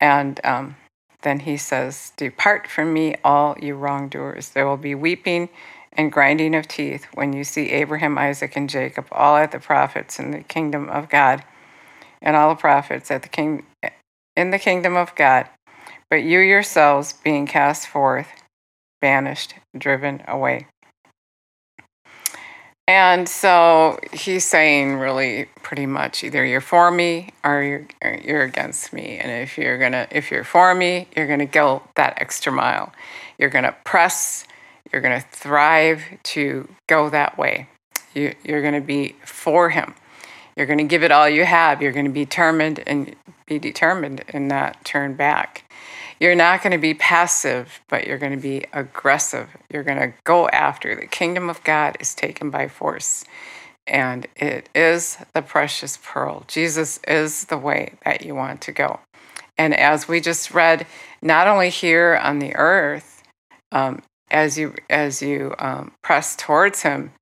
And 0.00 0.40
um, 0.42 0.76
then 1.20 1.40
he 1.40 1.58
says, 1.58 2.12
Depart 2.16 2.66
from 2.66 2.94
me, 2.94 3.16
all 3.22 3.54
you 3.60 3.74
wrongdoers. 3.74 4.48
There 4.48 4.66
will 4.66 4.78
be 4.78 4.94
weeping 4.94 5.50
and 5.92 6.10
grinding 6.10 6.54
of 6.54 6.68
teeth 6.68 7.06
when 7.12 7.34
you 7.34 7.44
see 7.44 7.68
Abraham, 7.68 8.16
Isaac, 8.16 8.56
and 8.56 8.70
Jacob, 8.70 9.08
all 9.12 9.36
at 9.36 9.52
the 9.52 9.58
prophets 9.58 10.18
in 10.18 10.30
the 10.30 10.40
kingdom 10.42 10.88
of 10.88 11.10
God, 11.10 11.44
and 12.22 12.34
all 12.34 12.48
the 12.48 12.60
prophets 12.60 13.10
at 13.10 13.20
the 13.20 13.28
king 13.28 13.66
in 14.34 14.50
the 14.50 14.58
kingdom 14.58 14.96
of 14.96 15.14
God, 15.16 15.50
but 16.08 16.22
you 16.22 16.38
yourselves 16.38 17.12
being 17.12 17.46
cast 17.46 17.86
forth, 17.86 18.28
banished, 19.02 19.52
driven 19.76 20.22
away. 20.26 20.66
And 22.88 23.28
so 23.28 23.98
he's 24.14 24.46
saying 24.46 24.94
really 24.94 25.44
pretty 25.62 25.84
much 25.84 26.24
either 26.24 26.42
you're 26.42 26.62
for 26.62 26.90
me 26.90 27.28
or 27.44 27.62
you're, 27.62 27.86
you're 28.24 28.42
against 28.44 28.94
me. 28.94 29.18
And 29.18 29.30
if 29.30 29.58
you're 29.58 29.76
gonna 29.76 30.08
if 30.10 30.30
you're 30.30 30.42
for 30.42 30.74
me, 30.74 31.06
you're 31.14 31.26
gonna 31.26 31.44
go 31.44 31.82
that 31.96 32.14
extra 32.16 32.50
mile. 32.50 32.90
You're 33.36 33.50
gonna 33.50 33.76
press, 33.84 34.46
you're 34.90 35.02
gonna 35.02 35.20
thrive 35.20 36.02
to 36.22 36.66
go 36.86 37.10
that 37.10 37.36
way. 37.36 37.68
You, 38.14 38.34
you're 38.42 38.62
gonna 38.62 38.80
be 38.80 39.16
for 39.22 39.68
him. 39.68 39.94
You're 40.56 40.66
gonna 40.66 40.84
give 40.84 41.02
it 41.02 41.12
all 41.12 41.28
you 41.28 41.44
have. 41.44 41.82
You're 41.82 41.92
gonna 41.92 42.08
be 42.08 42.24
determined 42.24 42.82
and 42.86 43.14
be 43.44 43.58
determined 43.58 44.24
and 44.30 44.48
not 44.48 44.82
turn 44.86 45.12
back. 45.12 45.67
You're 46.20 46.34
not 46.34 46.62
going 46.62 46.72
to 46.72 46.78
be 46.78 46.94
passive, 46.94 47.80
but 47.88 48.06
you're 48.06 48.18
going 48.18 48.32
to 48.32 48.42
be 48.42 48.66
aggressive. 48.72 49.48
You're 49.70 49.84
going 49.84 49.98
to 49.98 50.12
go 50.24 50.48
after. 50.48 50.94
The 50.94 51.06
kingdom 51.06 51.48
of 51.48 51.62
God 51.64 51.96
is 52.00 52.14
taken 52.14 52.50
by 52.50 52.68
force, 52.68 53.24
and 53.86 54.26
it 54.36 54.68
is 54.74 55.18
the 55.32 55.42
precious 55.42 55.98
pearl. 56.02 56.44
Jesus 56.48 56.98
is 57.06 57.44
the 57.46 57.58
way 57.58 57.94
that 58.04 58.24
you 58.24 58.34
want 58.34 58.60
to 58.62 58.72
go. 58.72 59.00
And 59.56 59.74
as 59.74 60.08
we 60.08 60.20
just 60.20 60.52
read, 60.52 60.86
not 61.22 61.46
only 61.46 61.70
here 61.70 62.18
on 62.22 62.38
the 62.38 62.54
earth, 62.54 63.22
um, 63.72 64.02
as 64.30 64.58
you 64.58 64.74
as 64.90 65.22
you 65.22 65.54
um, 65.58 65.92
press 66.02 66.36
towards 66.36 66.82
Him, 66.82 67.12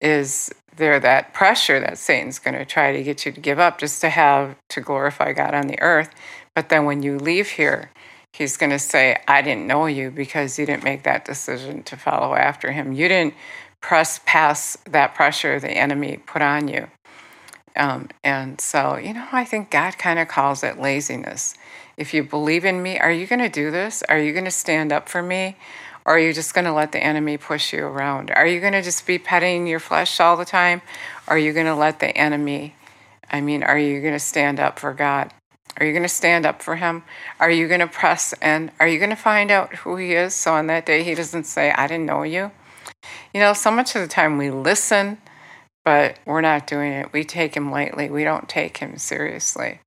is 0.00 0.52
there 0.76 1.00
that 1.00 1.34
pressure 1.34 1.80
that 1.80 1.98
Satan's 1.98 2.38
going 2.38 2.56
to 2.56 2.64
try 2.64 2.92
to 2.92 3.02
get 3.02 3.26
you 3.26 3.32
to 3.32 3.40
give 3.40 3.58
up 3.58 3.78
just 3.78 4.00
to 4.00 4.08
have 4.08 4.56
to 4.70 4.80
glorify 4.80 5.32
God 5.32 5.54
on 5.54 5.66
the 5.66 5.80
earth. 5.80 6.14
But 6.54 6.68
then 6.68 6.84
when 6.84 7.02
you 7.02 7.18
leave 7.18 7.50
here, 7.50 7.90
he's 8.32 8.56
going 8.56 8.70
to 8.70 8.78
say, 8.78 9.18
I 9.26 9.42
didn't 9.42 9.66
know 9.66 9.86
you 9.86 10.10
because 10.10 10.58
you 10.58 10.66
didn't 10.66 10.84
make 10.84 11.02
that 11.04 11.24
decision 11.24 11.82
to 11.84 11.96
follow 11.96 12.34
after 12.34 12.72
him. 12.72 12.92
You 12.92 13.08
didn't 13.08 13.34
press 13.80 14.20
past 14.26 14.84
that 14.92 15.14
pressure 15.14 15.60
the 15.60 15.70
enemy 15.70 16.18
put 16.26 16.42
on 16.42 16.68
you. 16.68 16.88
Um, 17.76 18.08
and 18.24 18.60
so, 18.60 18.96
you 18.96 19.14
know, 19.14 19.26
I 19.30 19.44
think 19.44 19.70
God 19.70 19.98
kind 19.98 20.18
of 20.18 20.26
calls 20.26 20.64
it 20.64 20.80
laziness. 20.80 21.54
If 21.96 22.12
you 22.12 22.24
believe 22.24 22.64
in 22.64 22.82
me, 22.82 22.98
are 22.98 23.12
you 23.12 23.26
going 23.26 23.40
to 23.40 23.48
do 23.48 23.70
this? 23.70 24.02
Are 24.08 24.18
you 24.18 24.32
going 24.32 24.44
to 24.44 24.50
stand 24.50 24.92
up 24.92 25.08
for 25.08 25.22
me? 25.22 25.56
Or 26.04 26.14
are 26.14 26.18
you 26.18 26.32
just 26.32 26.54
going 26.54 26.64
to 26.64 26.72
let 26.72 26.92
the 26.92 27.02
enemy 27.02 27.36
push 27.36 27.72
you 27.72 27.84
around? 27.84 28.30
Are 28.30 28.46
you 28.46 28.60
going 28.60 28.72
to 28.72 28.82
just 28.82 29.06
be 29.06 29.18
petting 29.18 29.66
your 29.66 29.78
flesh 29.78 30.18
all 30.20 30.36
the 30.36 30.44
time? 30.44 30.80
Or 31.26 31.34
are 31.34 31.38
you 31.38 31.52
going 31.52 31.66
to 31.66 31.74
let 31.74 32.00
the 32.00 32.16
enemy, 32.16 32.74
I 33.30 33.40
mean, 33.40 33.62
are 33.62 33.78
you 33.78 34.00
going 34.00 34.14
to 34.14 34.18
stand 34.18 34.58
up 34.58 34.78
for 34.78 34.94
God? 34.94 35.32
Are 35.78 35.86
you 35.86 35.92
going 35.92 36.02
to 36.02 36.08
stand 36.08 36.44
up 36.44 36.60
for 36.60 36.76
him? 36.76 37.04
Are 37.38 37.50
you 37.50 37.68
going 37.68 37.80
to 37.80 37.86
press 37.86 38.34
and 38.42 38.72
are 38.80 38.88
you 38.88 38.98
going 38.98 39.10
to 39.10 39.16
find 39.16 39.50
out 39.50 39.74
who 39.76 39.96
he 39.96 40.12
is 40.12 40.34
so 40.34 40.52
on 40.52 40.66
that 40.66 40.84
day 40.84 41.04
he 41.04 41.14
doesn't 41.14 41.44
say, 41.44 41.70
I 41.70 41.86
didn't 41.86 42.06
know 42.06 42.24
you? 42.24 42.50
You 43.32 43.40
know, 43.40 43.52
so 43.52 43.70
much 43.70 43.94
of 43.94 44.02
the 44.02 44.08
time 44.08 44.38
we 44.38 44.50
listen, 44.50 45.18
but 45.84 46.18
we're 46.26 46.40
not 46.40 46.66
doing 46.66 46.92
it. 46.92 47.12
We 47.12 47.22
take 47.24 47.56
him 47.56 47.70
lightly, 47.70 48.10
we 48.10 48.24
don't 48.24 48.48
take 48.48 48.78
him 48.78 48.98
seriously. 48.98 49.80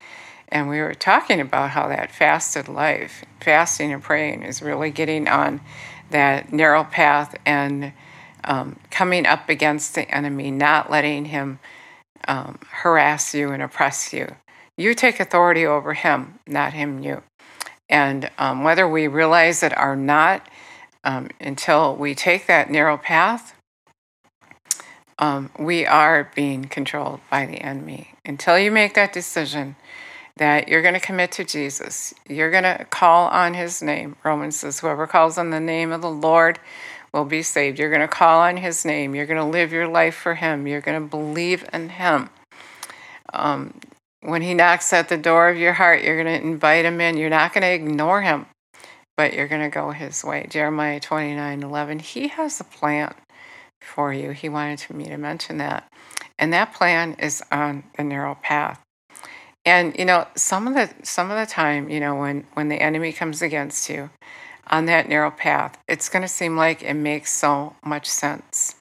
And 0.48 0.69
we 0.69 0.79
were 0.79 0.93
talking 0.93 1.39
about 1.39 1.71
how 1.71 1.88
that 1.88 2.12
fasted 2.12 2.67
life, 2.67 3.24
fasting 3.39 3.93
and 3.93 4.03
praying, 4.03 4.43
is 4.43 4.62
really 4.62 4.91
getting 4.91 5.27
on 5.27 5.62
that 6.10 6.51
narrow 6.51 6.83
path 6.83 7.36
and 7.45 7.93
um, 8.43 8.77
coming 8.89 9.25
up 9.25 9.50
against 9.50 9.95
the 9.95 10.10
enemy, 10.10 10.51
not 10.51 10.91
letting 10.91 11.25
him 11.25 11.60
um, 12.27 12.60
harass 12.69 13.33
you 13.33 13.51
and 13.51 13.63
oppress 13.63 14.13
you. 14.13 14.36
You 14.81 14.95
take 14.95 15.19
authority 15.19 15.65
over 15.65 15.93
him, 15.93 16.39
not 16.47 16.73
him 16.73 17.03
you. 17.03 17.21
And 17.88 18.31
um, 18.38 18.63
whether 18.63 18.88
we 18.88 19.07
realize 19.07 19.61
it 19.61 19.73
or 19.77 19.95
not, 19.95 20.47
um, 21.03 21.29
until 21.39 21.95
we 21.95 22.15
take 22.15 22.47
that 22.47 22.71
narrow 22.71 22.97
path, 22.97 23.53
um, 25.19 25.51
we 25.59 25.85
are 25.85 26.31
being 26.33 26.65
controlled 26.65 27.19
by 27.29 27.45
the 27.45 27.61
enemy. 27.61 28.15
Until 28.25 28.57
you 28.57 28.71
make 28.71 28.95
that 28.95 29.13
decision 29.13 29.75
that 30.38 30.67
you're 30.67 30.81
going 30.81 30.95
to 30.95 31.00
commit 31.00 31.31
to 31.33 31.43
Jesus, 31.43 32.13
you're 32.27 32.50
going 32.50 32.63
to 32.63 32.85
call 32.89 33.27
on 33.27 33.53
his 33.53 33.83
name. 33.83 34.15
Romans 34.23 34.55
says, 34.55 34.79
whoever 34.79 35.05
calls 35.05 35.38
on 35.38 35.51
the 35.51 35.59
name 35.59 35.91
of 35.91 36.01
the 36.01 36.09
Lord 36.09 36.59
will 37.13 37.25
be 37.25 37.43
saved. 37.43 37.77
You're 37.77 37.89
going 37.89 38.01
to 38.01 38.07
call 38.07 38.39
on 38.39 38.57
his 38.57 38.83
name. 38.83 39.13
You're 39.13 39.27
going 39.27 39.38
to 39.38 39.45
live 39.45 39.71
your 39.71 39.88
life 39.88 40.15
for 40.15 40.35
him. 40.35 40.65
You're 40.65 40.81
going 40.81 41.00
to 41.00 41.07
believe 41.07 41.67
in 41.71 41.89
him. 41.89 42.29
Um, 43.33 43.73
when 44.22 44.42
he 44.42 44.54
knocks 44.54 44.94
at 44.94 45.10
the 45.10 45.18
door 45.18 45.50
of 45.50 45.58
your 45.58 45.74
heart, 45.74 46.04
you're 46.04 46.22
going 46.22 46.42
to 46.42 46.48
invite 46.48 46.86
him 46.86 47.01
in. 47.01 47.18
You're 47.18 47.30
not 47.30 47.54
going 47.54 47.63
to 47.63 47.74
ignore 47.74 48.22
him, 48.22 48.46
but 49.18 49.34
you're 49.34 49.48
going 49.48 49.63
to 49.63 49.70
go 49.70 49.92
his 49.92 50.24
way. 50.24 50.48
Jeremiah 50.50 51.00
29 51.00 51.63
11. 51.63 52.00
He 52.00 52.28
has 52.30 52.60
a 52.60 52.63
plan 52.63 53.13
for 53.82 54.13
you. 54.13 54.32
He 54.32 54.50
wanted 54.50 54.90
me 54.94 55.06
to 55.06 55.18
mention 55.18 55.58
that. 55.58 55.88
And 56.38 56.54
that 56.54 56.74
plan 56.74 57.16
is 57.20 57.44
on 57.51 57.84
the 57.98 58.04
narrow 58.04 58.36
path. 58.36 58.80
And 59.66 59.96
you 59.98 60.06
know, 60.06 60.28
some 60.36 60.68
of 60.68 60.74
the 60.74 60.90
some 61.06 61.30
of 61.30 61.38
the 61.38 61.51
time, 61.51 61.90
you 61.90 62.00
know, 62.00 62.16
when 62.16 62.46
when 62.54 62.70
the 62.70 62.82
enemy 62.82 63.13
comes 63.13 63.42
against 63.42 63.90
you 63.90 64.10
on 64.68 64.86
that 64.86 65.08
narrow 65.08 65.30
path, 65.30 65.78
it's 65.88 66.10
going 66.10 66.24
to 66.24 66.28
seem 66.28 66.58
like 66.58 66.82
it 66.82 66.96
makes 66.96 67.32
so 67.32 67.75
much 67.86 68.08
sense. 68.08 68.75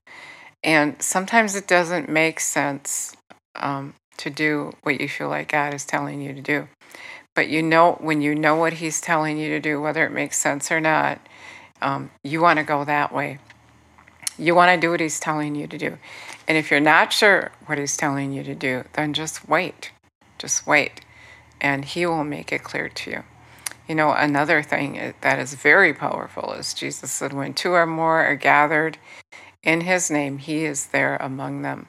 And 0.63 1.01
sometimes 1.03 1.55
it 1.55 1.67
doesn't 1.67 2.09
make 2.09 2.41
sense 2.41 3.15
um, 3.57 3.95
to 4.21 4.31
do 4.31 4.73
what 4.83 5.01
you 5.01 5.09
feel 5.09 5.29
like 5.29 5.53
God 5.53 5.75
is 5.75 5.85
telling 5.85 6.21
you 6.21 6.35
to 6.35 6.41
do. 6.41 6.69
But 7.35 7.49
you 7.49 7.63
know, 7.63 7.93
when 8.01 8.21
you 8.21 8.35
know 8.35 8.57
what 8.57 8.75
He's 8.75 9.01
telling 9.01 9.39
you 9.39 9.49
to 9.51 9.61
do, 9.61 9.81
whether 9.81 10.05
it 10.05 10.13
makes 10.13 10.39
sense 10.39 10.71
or 10.71 10.81
not, 10.81 11.21
um, 11.81 12.11
you 12.23 12.41
want 12.41 12.59
to 12.59 12.65
go 12.65 12.85
that 12.85 13.15
way. 13.15 13.39
You 14.39 14.55
want 14.55 14.75
to 14.75 14.81
do 14.81 14.91
what 14.91 15.01
He's 15.01 15.21
telling 15.21 15.55
you 15.55 15.67
to 15.67 15.79
do. 15.79 15.97
And 16.47 16.59
if 16.59 16.71
you're 16.71 16.81
not 16.81 17.13
sure 17.13 17.53
what 17.67 17.79
He's 17.79 17.97
telling 17.97 18.33
you 18.33 18.43
to 18.43 18.55
do, 18.55 18.85
then 18.95 19.13
just 19.15 19.49
wait. 19.49 19.93
Just 20.39 20.67
wait. 20.67 21.01
And 21.61 21.85
He 21.85 22.05
will 22.05 22.25
make 22.25 22.53
it 22.53 22.65
clear 22.65 22.89
to 22.89 23.11
you. 23.11 23.25
You 23.89 23.95
know, 23.95 24.13
another 24.13 24.63
thing 24.63 25.15
that 25.21 25.39
is 25.39 25.55
very 25.55 25.95
powerful 25.95 26.53
is 26.53 26.75
Jesus 26.75 27.11
said, 27.11 27.33
when 27.33 27.55
two 27.55 27.73
or 27.73 27.87
more 27.87 28.25
are 28.25 28.37
gathered 28.37 28.99
in 29.63 29.83
His 29.83 30.11
name, 30.11 30.39
He 30.39 30.65
is 30.65 30.87
there 30.87 31.17
among 31.21 31.63
them. 31.63 31.89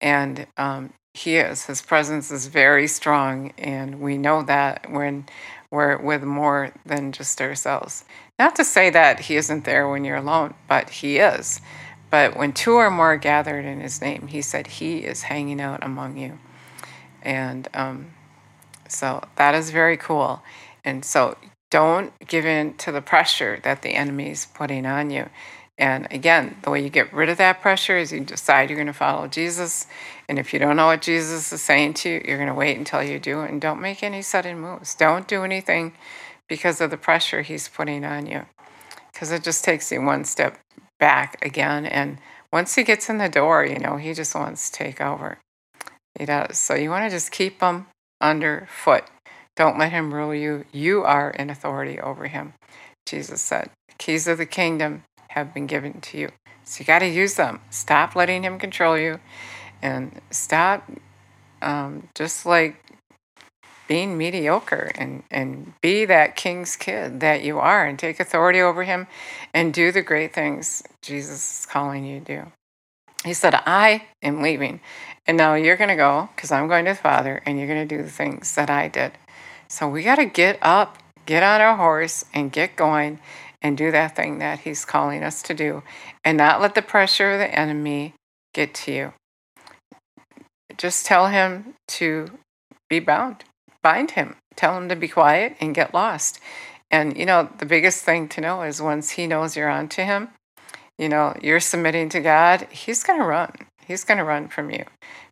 And 0.00 0.46
um, 0.56 0.92
he 1.16 1.36
is. 1.36 1.66
His 1.66 1.82
presence 1.82 2.30
is 2.30 2.46
very 2.46 2.86
strong, 2.86 3.52
and 3.58 4.00
we 4.00 4.18
know 4.18 4.42
that 4.42 4.90
when 4.90 5.26
we're 5.70 5.98
with 5.98 6.22
more 6.22 6.72
than 6.84 7.12
just 7.12 7.40
ourselves. 7.40 8.04
Not 8.38 8.54
to 8.56 8.64
say 8.64 8.90
that 8.90 9.20
he 9.20 9.36
isn't 9.36 9.64
there 9.64 9.88
when 9.88 10.04
you're 10.04 10.16
alone, 10.16 10.54
but 10.68 10.90
he 10.90 11.18
is. 11.18 11.60
But 12.10 12.36
when 12.36 12.52
two 12.52 12.74
or 12.74 12.90
more 12.90 13.16
gathered 13.16 13.64
in 13.64 13.80
his 13.80 14.00
name, 14.00 14.28
he 14.28 14.42
said 14.42 14.66
he 14.66 14.98
is 14.98 15.22
hanging 15.22 15.60
out 15.60 15.82
among 15.82 16.18
you. 16.18 16.38
And 17.22 17.66
um, 17.74 18.12
so 18.88 19.26
that 19.36 19.54
is 19.54 19.70
very 19.70 19.96
cool. 19.96 20.42
And 20.84 21.04
so 21.04 21.36
don't 21.70 22.12
give 22.28 22.46
in 22.46 22.74
to 22.74 22.92
the 22.92 23.02
pressure 23.02 23.58
that 23.64 23.82
the 23.82 23.90
enemy 23.90 24.30
is 24.30 24.46
putting 24.46 24.86
on 24.86 25.10
you. 25.10 25.28
And 25.78 26.06
again, 26.10 26.56
the 26.62 26.70
way 26.70 26.82
you 26.82 26.88
get 26.88 27.12
rid 27.12 27.28
of 27.28 27.36
that 27.38 27.60
pressure 27.60 27.98
is 27.98 28.12
you 28.12 28.20
decide 28.20 28.70
you're 28.70 28.78
going 28.78 28.86
to 28.86 28.92
follow 28.92 29.28
Jesus. 29.28 29.86
And 30.28 30.38
if 30.38 30.52
you 30.52 30.58
don't 30.58 30.76
know 30.76 30.86
what 30.86 31.02
Jesus 31.02 31.52
is 31.52 31.62
saying 31.62 31.94
to 31.94 32.08
you, 32.08 32.22
you're 32.24 32.38
going 32.38 32.48
to 32.48 32.54
wait 32.54 32.76
until 32.76 33.02
you 33.02 33.18
do 33.18 33.40
and 33.40 33.60
don't 33.60 33.80
make 33.80 34.02
any 34.02 34.22
sudden 34.22 34.58
moves. 34.58 34.94
Don't 34.94 35.28
do 35.28 35.44
anything 35.44 35.92
because 36.48 36.80
of 36.80 36.90
the 36.90 36.96
pressure 36.96 37.42
he's 37.42 37.68
putting 37.68 38.04
on 38.04 38.26
you. 38.26 38.46
Because 39.12 39.30
it 39.30 39.44
just 39.44 39.64
takes 39.64 39.90
you 39.92 40.02
one 40.02 40.24
step 40.24 40.58
back 40.98 41.44
again. 41.44 41.86
And 41.86 42.18
once 42.52 42.74
he 42.74 42.82
gets 42.82 43.08
in 43.08 43.18
the 43.18 43.28
door, 43.28 43.64
you 43.64 43.78
know, 43.78 43.96
he 43.96 44.14
just 44.14 44.34
wants 44.34 44.70
to 44.70 44.78
take 44.78 45.00
over. 45.00 45.38
He 46.18 46.26
does. 46.26 46.58
So 46.58 46.74
you 46.74 46.90
want 46.90 47.04
to 47.04 47.16
just 47.16 47.30
keep 47.30 47.60
him 47.60 47.86
underfoot. 48.20 49.04
Don't 49.54 49.78
let 49.78 49.92
him 49.92 50.12
rule 50.12 50.34
you. 50.34 50.64
You 50.72 51.02
are 51.04 51.30
in 51.30 51.50
authority 51.50 52.00
over 52.00 52.26
him. 52.26 52.54
Jesus 53.06 53.40
said, 53.40 53.70
keys 53.98 54.26
of 54.26 54.38
the 54.38 54.46
kingdom 54.46 55.04
have 55.30 55.54
been 55.54 55.66
given 55.66 56.00
to 56.00 56.18
you. 56.18 56.30
So 56.64 56.80
you 56.80 56.86
got 56.86 56.98
to 56.98 57.08
use 57.08 57.34
them. 57.34 57.60
Stop 57.70 58.16
letting 58.16 58.42
him 58.42 58.58
control 58.58 58.98
you 58.98 59.20
and 59.86 60.20
stop 60.32 60.90
um, 61.62 62.08
just 62.16 62.44
like 62.44 62.76
being 63.86 64.18
mediocre 64.18 64.90
and, 64.96 65.22
and 65.30 65.74
be 65.80 66.04
that 66.04 66.34
king's 66.34 66.74
kid 66.74 67.20
that 67.20 67.44
you 67.44 67.60
are 67.60 67.86
and 67.86 67.96
take 67.96 68.18
authority 68.18 68.60
over 68.60 68.82
him 68.82 69.06
and 69.54 69.72
do 69.72 69.92
the 69.92 70.02
great 70.02 70.34
things 70.34 70.82
Jesus 71.02 71.60
is 71.60 71.66
calling 71.66 72.04
you 72.04 72.18
to 72.18 72.24
do. 72.24 72.52
He 73.24 73.32
said, 73.32 73.54
I 73.54 74.06
am 74.22 74.42
leaving. 74.42 74.80
And 75.24 75.36
now 75.36 75.54
you're 75.54 75.76
going 75.76 75.90
to 75.90 75.96
go 75.96 76.30
because 76.34 76.50
I'm 76.50 76.66
going 76.66 76.84
to 76.86 76.92
the 76.92 76.96
Father 76.96 77.40
and 77.46 77.56
you're 77.56 77.68
going 77.68 77.86
to 77.86 77.96
do 77.96 78.02
the 78.02 78.10
things 78.10 78.56
that 78.56 78.68
I 78.68 78.88
did. 78.88 79.12
So 79.68 79.88
we 79.88 80.02
got 80.02 80.16
to 80.16 80.26
get 80.26 80.58
up, 80.62 80.98
get 81.26 81.44
on 81.44 81.60
our 81.60 81.76
horse 81.76 82.24
and 82.34 82.50
get 82.50 82.74
going 82.74 83.20
and 83.62 83.78
do 83.78 83.92
that 83.92 84.16
thing 84.16 84.40
that 84.40 84.60
He's 84.60 84.84
calling 84.84 85.22
us 85.22 85.42
to 85.42 85.54
do 85.54 85.84
and 86.24 86.36
not 86.36 86.60
let 86.60 86.74
the 86.74 86.82
pressure 86.82 87.32
of 87.32 87.38
the 87.38 87.56
enemy 87.56 88.14
get 88.52 88.74
to 88.74 88.92
you. 88.92 89.12
Just 90.78 91.06
tell 91.06 91.28
Him 91.28 91.74
to 91.88 92.30
be 92.88 93.00
bound, 93.00 93.44
bind 93.82 94.12
Him, 94.12 94.36
tell 94.54 94.76
Him 94.76 94.88
to 94.88 94.96
be 94.96 95.08
quiet 95.08 95.56
and 95.60 95.74
get 95.74 95.94
lost. 95.94 96.40
And, 96.90 97.16
you 97.16 97.26
know, 97.26 97.48
the 97.58 97.66
biggest 97.66 98.04
thing 98.04 98.28
to 98.30 98.40
know 98.40 98.62
is 98.62 98.80
once 98.80 99.10
He 99.10 99.26
knows 99.26 99.56
you're 99.56 99.70
on 99.70 99.88
to 99.90 100.04
Him, 100.04 100.28
you 100.98 101.08
know, 101.08 101.36
you're 101.42 101.60
submitting 101.60 102.08
to 102.10 102.20
God, 102.20 102.68
He's 102.70 103.02
going 103.02 103.20
to 103.20 103.26
run. 103.26 103.52
He's 103.86 104.04
going 104.04 104.18
to 104.18 104.24
run 104.24 104.48
from 104.48 104.70
you 104.70 104.84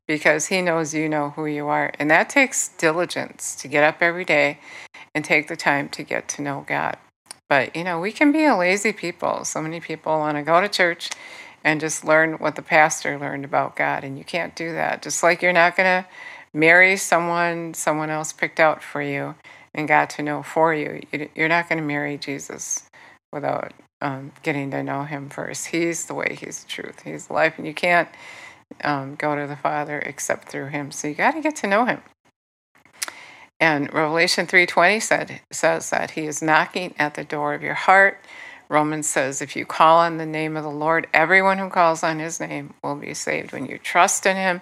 because 0.07 0.47
He 0.47 0.63
knows 0.63 0.95
you 0.95 1.09
know 1.09 1.31
who 1.31 1.47
you 1.47 1.67
are. 1.69 1.93
And 1.99 2.11
that 2.11 2.29
takes 2.29 2.69
diligence 2.69 3.55
to 3.57 3.69
get 3.69 3.85
up 3.85 3.99
every 4.01 4.25
day 4.25 4.59
and 5.15 5.25
take 5.25 5.49
the 5.49 5.57
time 5.57 5.89
to 5.91 6.03
get 6.03 6.29
to 6.29 6.43
know 6.43 6.65
God. 6.67 6.97
But, 7.49 7.77
you 7.77 7.85
know, 7.85 8.01
we 8.01 8.11
can 8.11 8.33
be 8.33 8.45
a 8.45 8.57
lazy 8.57 8.93
people. 8.93 9.45
So 9.45 9.61
many 9.61 9.81
people 9.81 10.19
want 10.19 10.37
to 10.37 10.43
go 10.43 10.61
to 10.61 10.69
church 10.69 11.11
and 11.65 11.81
just 11.81 12.05
learn 12.05 12.35
what 12.35 12.57
the 12.57 12.63
pastor 12.63 13.19
learned 13.19 13.45
about 13.45 13.75
God. 13.75 14.05
And 14.05 14.19
you 14.19 14.25
can't 14.25 14.55
do 14.55 14.73
that. 14.73 15.03
Just 15.03 15.23
like 15.23 15.43
you're 15.43 15.53
not 15.53 15.77
going 15.77 16.03
to 16.03 16.09
marry 16.53 16.97
someone 16.97 17.75
someone 17.75 18.11
else 18.11 18.33
picked 18.33 18.61
out 18.61 18.83
for 18.83 19.03
you 19.03 19.35
and 19.75 19.89
got 19.89 20.11
to 20.11 20.23
know 20.23 20.43
for 20.43 20.73
you. 20.73 21.01
You're 21.35 21.49
not 21.49 21.69
going 21.69 21.81
to 21.81 21.85
marry 21.85 22.17
Jesus 22.17 22.89
without 23.33 23.73
um, 24.01 24.33
getting 24.43 24.71
to 24.71 24.83
know 24.83 25.03
him 25.03 25.31
first. 25.31 25.67
He's 25.67 26.07
the 26.07 26.15
way, 26.15 26.37
he's 26.39 26.63
the 26.63 26.69
truth, 26.69 27.03
he's 27.03 27.31
life. 27.31 27.55
And 27.59 27.67
you 27.67 27.75
can't 27.75 28.09
um, 28.85 29.17
go 29.17 29.35
to 29.35 29.47
the 29.47 29.57
Father 29.57 29.99
except 29.99 30.49
through 30.49 30.67
him. 30.67 30.93
So 30.93 31.09
you 31.09 31.15
got 31.15 31.33
to 31.33 31.41
get 31.41 31.57
to 31.57 31.67
know 31.67 31.87
him. 31.87 32.03
And 33.61 33.93
Revelation 33.93 34.47
3:20 34.47 35.01
said 35.01 35.41
says 35.51 35.91
that 35.91 36.13
he 36.13 36.27
is 36.27 36.43
knocking 36.43 36.95
at 36.99 37.15
the 37.15 37.25
door 37.25 37.55
of 37.55 37.63
your 37.63 37.75
heart. 37.75 38.21
Romans 38.69 39.09
says 39.09 39.43
if 39.43 39.57
you 39.57 39.67
call 39.67 39.99
on 39.99 40.17
the 40.17 40.27
name 40.27 40.57
of 40.57 40.65
the 40.65 40.71
Lord, 40.71 41.07
everyone 41.13 41.59
who 41.59 41.69
calls 41.69 42.03
on 42.03 42.19
his 42.19 42.41
name 42.41 42.75
will 42.83 42.97
be 42.97 43.15
saved. 43.15 43.53
When 43.53 43.67
you 43.67 43.79
trust 43.79 44.27
in 44.27 44.37
him, 44.37 44.61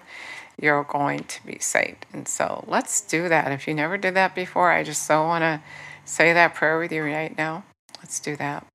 you're 0.61 0.85
going 0.85 1.25
to 1.25 1.47
be 1.47 1.59
saved. 1.59 2.07
And 2.13 2.27
so 2.27 2.65
let's 2.67 3.01
do 3.01 3.29
that. 3.29 3.53
If 3.53 3.67
you 3.67 3.75
never 3.75 3.97
did 3.97 4.15
that 4.15 4.35
before, 4.35 4.71
I 4.71 4.83
just 4.83 5.07
so 5.07 5.23
want 5.23 5.43
to 5.43 5.63
say 6.05 6.33
that 6.33 6.55
prayer 6.55 6.79
with 6.79 6.93
you 6.93 7.05
right 7.05 7.37
now. 7.37 7.65
Let's 7.99 8.21
do 8.21 8.37
that. 8.37 8.67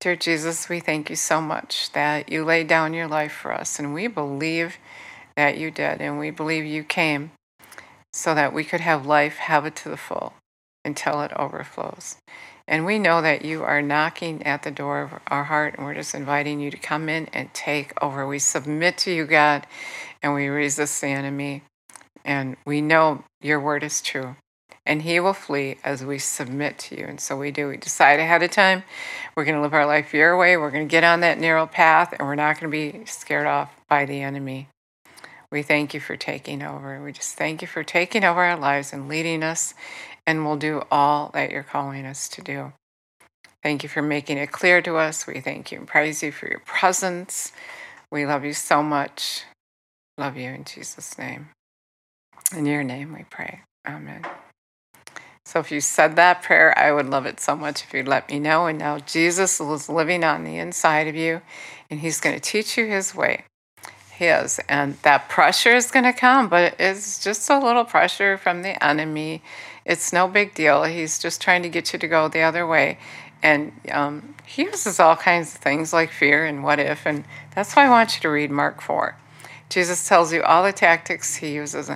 Dear 0.00 0.16
Jesus, 0.16 0.68
we 0.68 0.80
thank 0.80 1.10
you 1.10 1.16
so 1.16 1.40
much 1.40 1.90
that 1.92 2.30
you 2.30 2.44
laid 2.44 2.68
down 2.68 2.94
your 2.94 3.08
life 3.08 3.32
for 3.32 3.52
us, 3.52 3.78
and 3.78 3.92
we 3.92 4.06
believe 4.06 4.76
that 5.36 5.58
you 5.58 5.70
did, 5.70 6.00
and 6.00 6.18
we 6.18 6.30
believe 6.30 6.64
you 6.64 6.84
came 6.84 7.32
so 8.12 8.34
that 8.34 8.52
we 8.52 8.64
could 8.64 8.80
have 8.80 9.06
life, 9.06 9.36
have 9.36 9.66
it 9.66 9.76
to 9.76 9.88
the 9.88 9.96
full 9.96 10.34
until 10.84 11.20
it 11.22 11.32
overflows. 11.34 12.16
And 12.68 12.86
we 12.86 13.00
know 13.00 13.20
that 13.22 13.44
you 13.44 13.64
are 13.64 13.82
knocking 13.82 14.44
at 14.44 14.62
the 14.62 14.70
door 14.70 15.00
of 15.00 15.14
our 15.26 15.44
heart, 15.44 15.74
and 15.76 15.84
we're 15.84 15.94
just 15.94 16.14
inviting 16.14 16.60
you 16.60 16.70
to 16.70 16.76
come 16.76 17.08
in 17.08 17.26
and 17.32 17.52
take 17.52 17.92
over. 18.00 18.26
We 18.26 18.38
submit 18.38 18.98
to 18.98 19.10
you, 19.10 19.24
God, 19.24 19.66
and 20.22 20.34
we 20.34 20.46
resist 20.46 21.00
the 21.00 21.08
enemy. 21.08 21.64
And 22.24 22.56
we 22.64 22.80
know 22.80 23.24
your 23.40 23.58
word 23.58 23.82
is 23.82 24.00
true 24.00 24.36
and 24.88 25.02
he 25.02 25.20
will 25.20 25.34
flee 25.34 25.76
as 25.84 26.02
we 26.02 26.18
submit 26.18 26.78
to 26.78 26.98
you. 26.98 27.04
And 27.04 27.20
so 27.20 27.36
we 27.36 27.50
do. 27.50 27.68
We 27.68 27.76
decide 27.76 28.18
ahead 28.18 28.42
of 28.42 28.50
time 28.50 28.82
we're 29.36 29.44
going 29.44 29.54
to 29.54 29.60
live 29.60 29.74
our 29.74 29.86
life 29.86 30.14
your 30.14 30.36
way. 30.36 30.56
We're 30.56 30.70
going 30.70 30.88
to 30.88 30.90
get 30.90 31.04
on 31.04 31.20
that 31.20 31.38
narrow 31.38 31.66
path, 31.66 32.14
and 32.18 32.26
we're 32.26 32.34
not 32.34 32.58
going 32.58 32.72
to 32.72 32.98
be 32.98 33.04
scared 33.04 33.46
off 33.46 33.70
by 33.86 34.06
the 34.06 34.22
enemy. 34.22 34.68
We 35.52 35.62
thank 35.62 35.94
you 35.94 36.00
for 36.00 36.16
taking 36.16 36.62
over. 36.62 37.02
We 37.02 37.12
just 37.12 37.36
thank 37.36 37.62
you 37.62 37.68
for 37.68 37.84
taking 37.84 38.24
over 38.24 38.42
our 38.42 38.58
lives 38.58 38.92
and 38.92 39.08
leading 39.08 39.42
us, 39.42 39.74
and 40.28 40.44
we'll 40.44 40.56
do 40.56 40.82
all 40.90 41.30
that 41.32 41.50
you're 41.50 41.62
calling 41.62 42.04
us 42.04 42.28
to 42.28 42.42
do. 42.42 42.74
Thank 43.62 43.82
you 43.82 43.88
for 43.88 44.02
making 44.02 44.36
it 44.36 44.52
clear 44.52 44.82
to 44.82 44.96
us. 44.98 45.26
We 45.26 45.40
thank 45.40 45.72
you 45.72 45.78
and 45.78 45.88
praise 45.88 46.22
you 46.22 46.32
for 46.32 46.46
your 46.46 46.60
presence. 46.66 47.50
We 48.12 48.26
love 48.26 48.44
you 48.44 48.52
so 48.52 48.82
much. 48.82 49.44
Love 50.18 50.36
you 50.36 50.50
in 50.50 50.64
Jesus' 50.64 51.16
name. 51.18 51.48
In 52.54 52.66
your 52.66 52.84
name 52.84 53.14
we 53.14 53.24
pray. 53.30 53.62
Amen. 53.86 54.22
So 55.46 55.60
if 55.60 55.72
you 55.72 55.80
said 55.80 56.16
that 56.16 56.42
prayer, 56.42 56.78
I 56.78 56.92
would 56.92 57.08
love 57.08 57.24
it 57.24 57.40
so 57.40 57.56
much 57.56 57.82
if 57.82 57.94
you'd 57.94 58.06
let 58.06 58.30
me 58.30 58.38
know. 58.38 58.66
And 58.66 58.78
now 58.78 58.98
Jesus 58.98 59.58
is 59.58 59.88
living 59.88 60.24
on 60.24 60.44
the 60.44 60.58
inside 60.58 61.08
of 61.08 61.16
you, 61.16 61.40
and 61.90 62.00
He's 62.00 62.20
going 62.20 62.34
to 62.36 62.40
teach 62.40 62.76
you 62.76 62.84
His 62.84 63.14
way. 63.14 63.44
His. 64.10 64.60
And 64.68 64.98
that 65.02 65.30
pressure 65.30 65.74
is 65.74 65.90
going 65.90 66.04
to 66.04 66.12
come, 66.12 66.48
but 66.48 66.74
it's 66.78 67.22
just 67.22 67.48
a 67.48 67.58
little 67.58 67.84
pressure 67.84 68.36
from 68.36 68.60
the 68.60 68.84
enemy. 68.84 69.42
It's 69.88 70.12
no 70.12 70.28
big 70.28 70.54
deal. 70.54 70.84
He's 70.84 71.18
just 71.18 71.40
trying 71.40 71.62
to 71.62 71.70
get 71.70 71.92
you 71.92 71.98
to 71.98 72.06
go 72.06 72.28
the 72.28 72.42
other 72.42 72.66
way. 72.66 72.98
And 73.42 73.72
um, 73.90 74.34
he 74.44 74.64
uses 74.64 75.00
all 75.00 75.16
kinds 75.16 75.54
of 75.54 75.60
things 75.60 75.94
like 75.94 76.10
fear 76.12 76.44
and 76.44 76.62
what 76.62 76.78
if. 76.78 77.06
And 77.06 77.24
that's 77.54 77.74
why 77.74 77.86
I 77.86 77.88
want 77.88 78.14
you 78.14 78.20
to 78.20 78.28
read 78.28 78.50
Mark 78.50 78.82
4. 78.82 79.16
Jesus 79.70 80.06
tells 80.06 80.32
you 80.32 80.42
all 80.42 80.62
the 80.62 80.72
tactics 80.72 81.36
he 81.36 81.54
uses. 81.54 81.90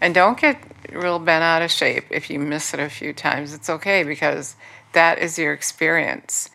And 0.00 0.14
don't 0.14 0.38
get 0.38 0.60
real 0.92 1.18
bent 1.18 1.42
out 1.42 1.62
of 1.62 1.70
shape 1.70 2.04
if 2.10 2.28
you 2.28 2.38
miss 2.38 2.74
it 2.74 2.80
a 2.80 2.90
few 2.90 3.14
times. 3.14 3.54
It's 3.54 3.70
okay 3.70 4.02
because 4.02 4.54
that 4.92 5.18
is 5.18 5.38
your 5.38 5.54
experience. 5.54 6.50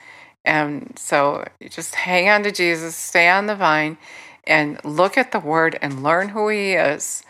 And 0.46 0.94
so 1.00 1.46
just 1.70 1.96
hang 1.96 2.30
on 2.30 2.44
to 2.44 2.52
Jesus, 2.52 2.96
stay 2.96 3.30
on 3.30 3.48
the 3.48 3.56
vine, 3.56 3.98
and 4.46 4.80
look 4.84 5.18
at 5.18 5.32
the 5.32 5.40
word 5.40 5.80
and 5.82 6.04
learn 6.04 6.30
who 6.30 6.50
he 6.50 6.74
is. 6.74 7.24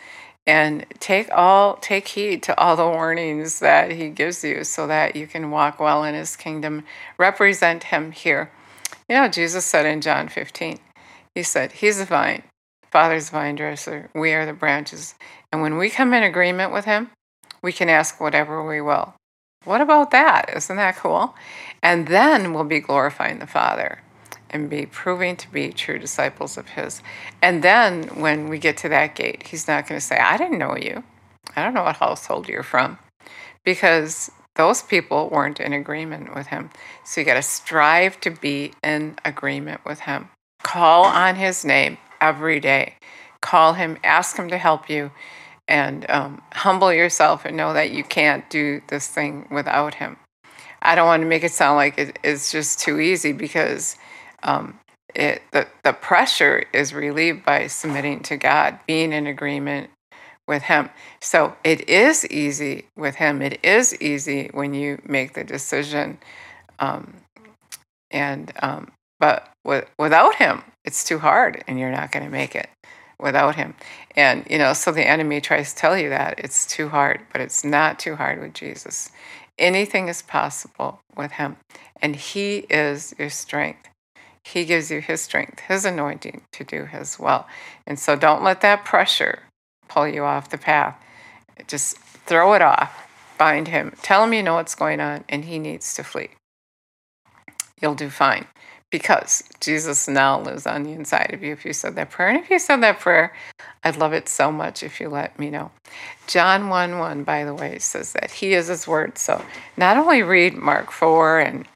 And 0.46 0.84
take 1.00 1.30
all 1.32 1.76
take 1.76 2.08
heed 2.08 2.42
to 2.44 2.58
all 2.60 2.76
the 2.76 2.86
warnings 2.86 3.60
that 3.60 3.92
he 3.92 4.10
gives 4.10 4.44
you 4.44 4.64
so 4.64 4.86
that 4.86 5.16
you 5.16 5.26
can 5.26 5.50
walk 5.50 5.80
well 5.80 6.04
in 6.04 6.14
his 6.14 6.36
kingdom, 6.36 6.84
represent 7.16 7.84
him 7.84 8.12
here. 8.12 8.50
You 9.08 9.16
know, 9.16 9.28
Jesus 9.28 9.64
said 9.64 9.86
in 9.86 10.02
John 10.02 10.28
15, 10.28 10.78
he 11.34 11.42
said, 11.42 11.72
He's 11.72 11.98
the 11.98 12.04
vine, 12.04 12.42
Father's 12.90 13.30
vine 13.30 13.56
dresser, 13.56 14.08
we 14.14 14.32
are 14.34 14.46
the 14.46 14.52
branches. 14.52 15.16
And 15.50 15.60
when 15.60 15.76
we 15.78 15.90
come 15.90 16.14
in 16.14 16.22
agreement 16.22 16.72
with 16.72 16.84
Him, 16.84 17.10
we 17.60 17.72
can 17.72 17.88
ask 17.88 18.20
whatever 18.20 18.64
we 18.64 18.80
will. 18.80 19.14
What 19.64 19.80
about 19.80 20.12
that? 20.12 20.50
Isn't 20.54 20.76
that 20.76 20.96
cool? 20.96 21.34
And 21.82 22.06
then 22.06 22.54
we'll 22.54 22.64
be 22.64 22.78
glorifying 22.78 23.40
the 23.40 23.46
Father 23.48 24.00
and 24.50 24.70
be 24.70 24.86
proving 24.86 25.36
to 25.36 25.50
be 25.50 25.72
true 25.72 25.98
disciples 25.98 26.56
of 26.56 26.68
His. 26.68 27.02
And 27.42 27.62
then 27.62 28.04
when 28.20 28.48
we 28.48 28.58
get 28.58 28.76
to 28.78 28.88
that 28.90 29.14
gate, 29.14 29.46
He's 29.46 29.68
not 29.68 29.88
going 29.88 30.00
to 30.00 30.06
say, 30.06 30.18
I 30.18 30.36
didn't 30.36 30.58
know 30.58 30.76
you. 30.76 31.02
I 31.56 31.62
don't 31.62 31.74
know 31.74 31.84
what 31.84 31.96
household 31.96 32.48
you're 32.48 32.62
from. 32.62 32.98
Because 33.64 34.30
those 34.56 34.82
people 34.82 35.28
weren't 35.30 35.60
in 35.60 35.72
agreement 35.72 36.34
with 36.34 36.48
Him. 36.48 36.70
So 37.04 37.20
you 37.20 37.24
got 37.24 37.34
to 37.34 37.42
strive 37.42 38.20
to 38.20 38.30
be 38.30 38.72
in 38.82 39.16
agreement 39.24 39.84
with 39.84 40.00
Him. 40.00 40.28
Call 40.62 41.04
on 41.04 41.36
His 41.36 41.64
name 41.64 41.98
every 42.20 42.60
day. 42.60 42.94
Call 43.44 43.74
him, 43.74 43.98
ask 44.02 44.38
him 44.38 44.48
to 44.48 44.56
help 44.56 44.88
you, 44.88 45.10
and 45.68 46.08
um, 46.10 46.40
humble 46.54 46.90
yourself 46.90 47.44
and 47.44 47.54
know 47.54 47.74
that 47.74 47.90
you 47.90 48.02
can't 48.02 48.48
do 48.48 48.80
this 48.88 49.06
thing 49.06 49.46
without 49.50 49.96
him. 49.96 50.16
I 50.80 50.94
don't 50.94 51.06
want 51.06 51.22
to 51.22 51.28
make 51.28 51.44
it 51.44 51.52
sound 51.52 51.76
like 51.76 51.98
it, 51.98 52.18
it's 52.24 52.50
just 52.50 52.80
too 52.80 53.00
easy 53.00 53.32
because 53.32 53.96
um, 54.44 54.78
it, 55.14 55.42
the, 55.52 55.66
the 55.82 55.92
pressure 55.92 56.64
is 56.72 56.94
relieved 56.94 57.44
by 57.44 57.66
submitting 57.66 58.20
to 58.24 58.36
God, 58.36 58.78
being 58.86 59.12
in 59.12 59.26
agreement 59.26 59.90
with 60.46 60.62
Him. 60.62 60.90
So 61.20 61.56
it 61.64 61.88
is 61.88 62.26
easy 62.26 62.86
with 62.96 63.16
Him. 63.16 63.42
It 63.42 63.60
is 63.62 64.00
easy 64.00 64.50
when 64.52 64.74
you 64.74 65.00
make 65.04 65.34
the 65.34 65.44
decision. 65.44 66.18
Um, 66.78 67.14
and 68.10 68.52
um, 68.60 68.92
but 69.18 69.50
with, 69.64 69.88
without 69.98 70.36
Him, 70.36 70.62
it's 70.84 71.04
too 71.04 71.18
hard 71.18 71.64
and 71.66 71.78
you're 71.78 71.90
not 71.90 72.12
going 72.12 72.24
to 72.24 72.30
make 72.30 72.54
it 72.54 72.68
without 73.18 73.56
him. 73.56 73.74
And, 74.16 74.46
you 74.50 74.58
know, 74.58 74.72
so 74.72 74.92
the 74.92 75.06
enemy 75.06 75.40
tries 75.40 75.72
to 75.72 75.78
tell 75.78 75.98
you 75.98 76.10
that 76.10 76.38
it's 76.38 76.66
too 76.66 76.88
hard, 76.88 77.20
but 77.32 77.40
it's 77.40 77.64
not 77.64 77.98
too 77.98 78.16
hard 78.16 78.40
with 78.40 78.54
Jesus. 78.54 79.10
Anything 79.58 80.08
is 80.08 80.22
possible 80.22 81.00
with 81.16 81.32
him. 81.32 81.56
And 82.02 82.16
he 82.16 82.58
is 82.70 83.14
your 83.18 83.30
strength. 83.30 83.88
He 84.44 84.64
gives 84.64 84.90
you 84.90 85.00
his 85.00 85.22
strength, 85.22 85.60
his 85.60 85.84
anointing 85.84 86.42
to 86.52 86.64
do 86.64 86.84
his 86.84 87.18
will. 87.18 87.46
And 87.86 87.98
so 87.98 88.14
don't 88.14 88.44
let 88.44 88.60
that 88.60 88.84
pressure 88.84 89.40
pull 89.88 90.06
you 90.06 90.24
off 90.24 90.50
the 90.50 90.58
path. 90.58 90.96
Just 91.66 91.96
throw 91.98 92.52
it 92.52 92.62
off, 92.62 93.08
bind 93.38 93.68
him, 93.68 93.94
tell 94.02 94.24
him 94.24 94.34
you 94.34 94.42
know 94.42 94.54
what's 94.54 94.74
going 94.74 95.00
on, 95.00 95.24
and 95.28 95.46
he 95.46 95.58
needs 95.58 95.94
to 95.94 96.04
flee. 96.04 96.30
You'll 97.80 97.94
do 97.94 98.10
fine 98.10 98.46
because 98.90 99.42
Jesus 99.60 100.06
now 100.06 100.40
lives 100.40 100.66
on 100.66 100.84
the 100.84 100.92
inside 100.92 101.32
of 101.34 101.42
you 101.42 101.52
if 101.52 101.64
you 101.64 101.72
said 101.72 101.96
that 101.96 102.10
prayer. 102.10 102.28
And 102.28 102.38
if 102.38 102.48
you 102.48 102.58
said 102.58 102.82
that 102.82 103.00
prayer, 103.00 103.34
I'd 103.82 103.96
love 103.96 104.12
it 104.12 104.28
so 104.28 104.52
much 104.52 104.82
if 104.82 105.00
you 105.00 105.08
let 105.08 105.38
me 105.38 105.50
know. 105.50 105.72
John 106.26 106.68
1 106.68 106.98
1, 106.98 107.24
by 107.24 107.44
the 107.44 107.54
way, 107.54 107.78
says 107.78 108.12
that 108.12 108.30
He 108.30 108.54
is 108.54 108.68
His 108.68 108.86
Word. 108.86 109.18
So 109.18 109.44
not 109.76 109.96
only 109.96 110.22
read 110.22 110.54
Mark 110.54 110.92
4 110.92 111.40
and 111.40 111.68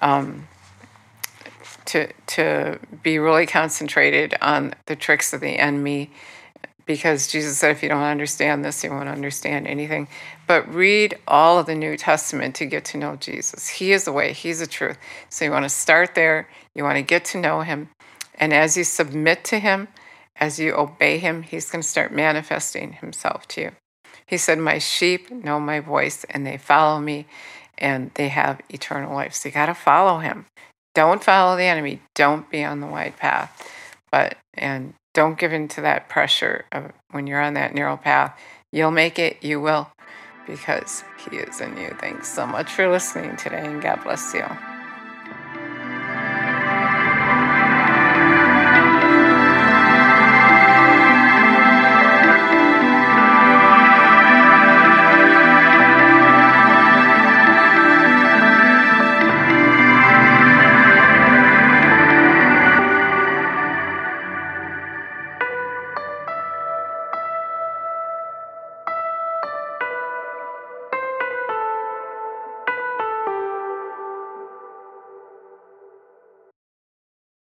um, 0.00 0.46
to, 1.86 2.12
to 2.28 2.78
be 3.02 3.18
really 3.18 3.46
concentrated 3.46 4.34
on 4.40 4.74
the 4.86 4.96
tricks 4.96 5.32
of 5.32 5.40
the 5.40 5.58
enemy, 5.58 6.10
because 6.86 7.28
Jesus 7.28 7.58
said, 7.58 7.70
if 7.70 7.82
you 7.82 7.88
don't 7.88 8.02
understand 8.02 8.64
this, 8.64 8.82
you 8.82 8.90
won't 8.90 9.08
understand 9.08 9.66
anything. 9.66 10.08
But 10.46 10.72
read 10.72 11.16
all 11.28 11.58
of 11.58 11.66
the 11.66 11.74
New 11.74 11.96
Testament 11.96 12.54
to 12.56 12.66
get 12.66 12.84
to 12.86 12.98
know 12.98 13.16
Jesus. 13.16 13.68
He 13.68 13.92
is 13.92 14.04
the 14.04 14.12
way, 14.12 14.32
He's 14.32 14.58
the 14.58 14.66
truth. 14.66 14.98
So 15.28 15.44
you 15.44 15.50
want 15.50 15.64
to 15.64 15.68
start 15.68 16.14
there, 16.14 16.48
you 16.74 16.84
want 16.84 16.96
to 16.96 17.02
get 17.02 17.24
to 17.26 17.40
know 17.40 17.60
Him. 17.60 17.90
And 18.34 18.52
as 18.52 18.76
you 18.76 18.84
submit 18.84 19.44
to 19.44 19.58
Him, 19.58 19.88
as 20.36 20.58
you 20.58 20.74
obey 20.74 21.18
Him, 21.18 21.42
He's 21.42 21.70
going 21.70 21.82
to 21.82 21.88
start 21.88 22.12
manifesting 22.12 22.94
Himself 22.94 23.46
to 23.48 23.60
you. 23.60 23.70
He 24.26 24.36
said, 24.36 24.58
My 24.58 24.78
sheep 24.78 25.30
know 25.30 25.60
my 25.60 25.80
voice 25.80 26.24
and 26.24 26.46
they 26.46 26.56
follow 26.56 27.00
me 27.00 27.26
and 27.78 28.10
they 28.14 28.28
have 28.28 28.60
eternal 28.68 29.14
life. 29.14 29.34
So 29.34 29.48
you 29.48 29.54
got 29.54 29.66
to 29.66 29.74
follow 29.74 30.18
Him. 30.18 30.46
Don't 30.94 31.24
follow 31.24 31.56
the 31.56 31.64
enemy. 31.64 32.00
Don't 32.14 32.50
be 32.50 32.64
on 32.64 32.80
the 32.80 32.86
wide 32.86 33.16
path. 33.16 33.70
But, 34.10 34.36
and 34.54 34.94
don't 35.14 35.38
give 35.38 35.52
in 35.52 35.68
to 35.68 35.80
that 35.82 36.08
pressure 36.08 36.64
of 36.72 36.92
when 37.10 37.26
you're 37.26 37.40
on 37.40 37.54
that 37.54 37.74
narrow 37.74 37.96
path. 37.96 38.38
You'll 38.70 38.90
make 38.90 39.18
it, 39.18 39.42
you 39.42 39.60
will, 39.60 39.90
because 40.46 41.04
He 41.18 41.36
is 41.36 41.60
in 41.60 41.76
you. 41.76 41.96
Thanks 42.00 42.28
so 42.28 42.46
much 42.46 42.70
for 42.70 42.90
listening 42.90 43.36
today, 43.36 43.64
and 43.64 43.82
God 43.82 44.02
bless 44.02 44.32
you. 44.34 44.44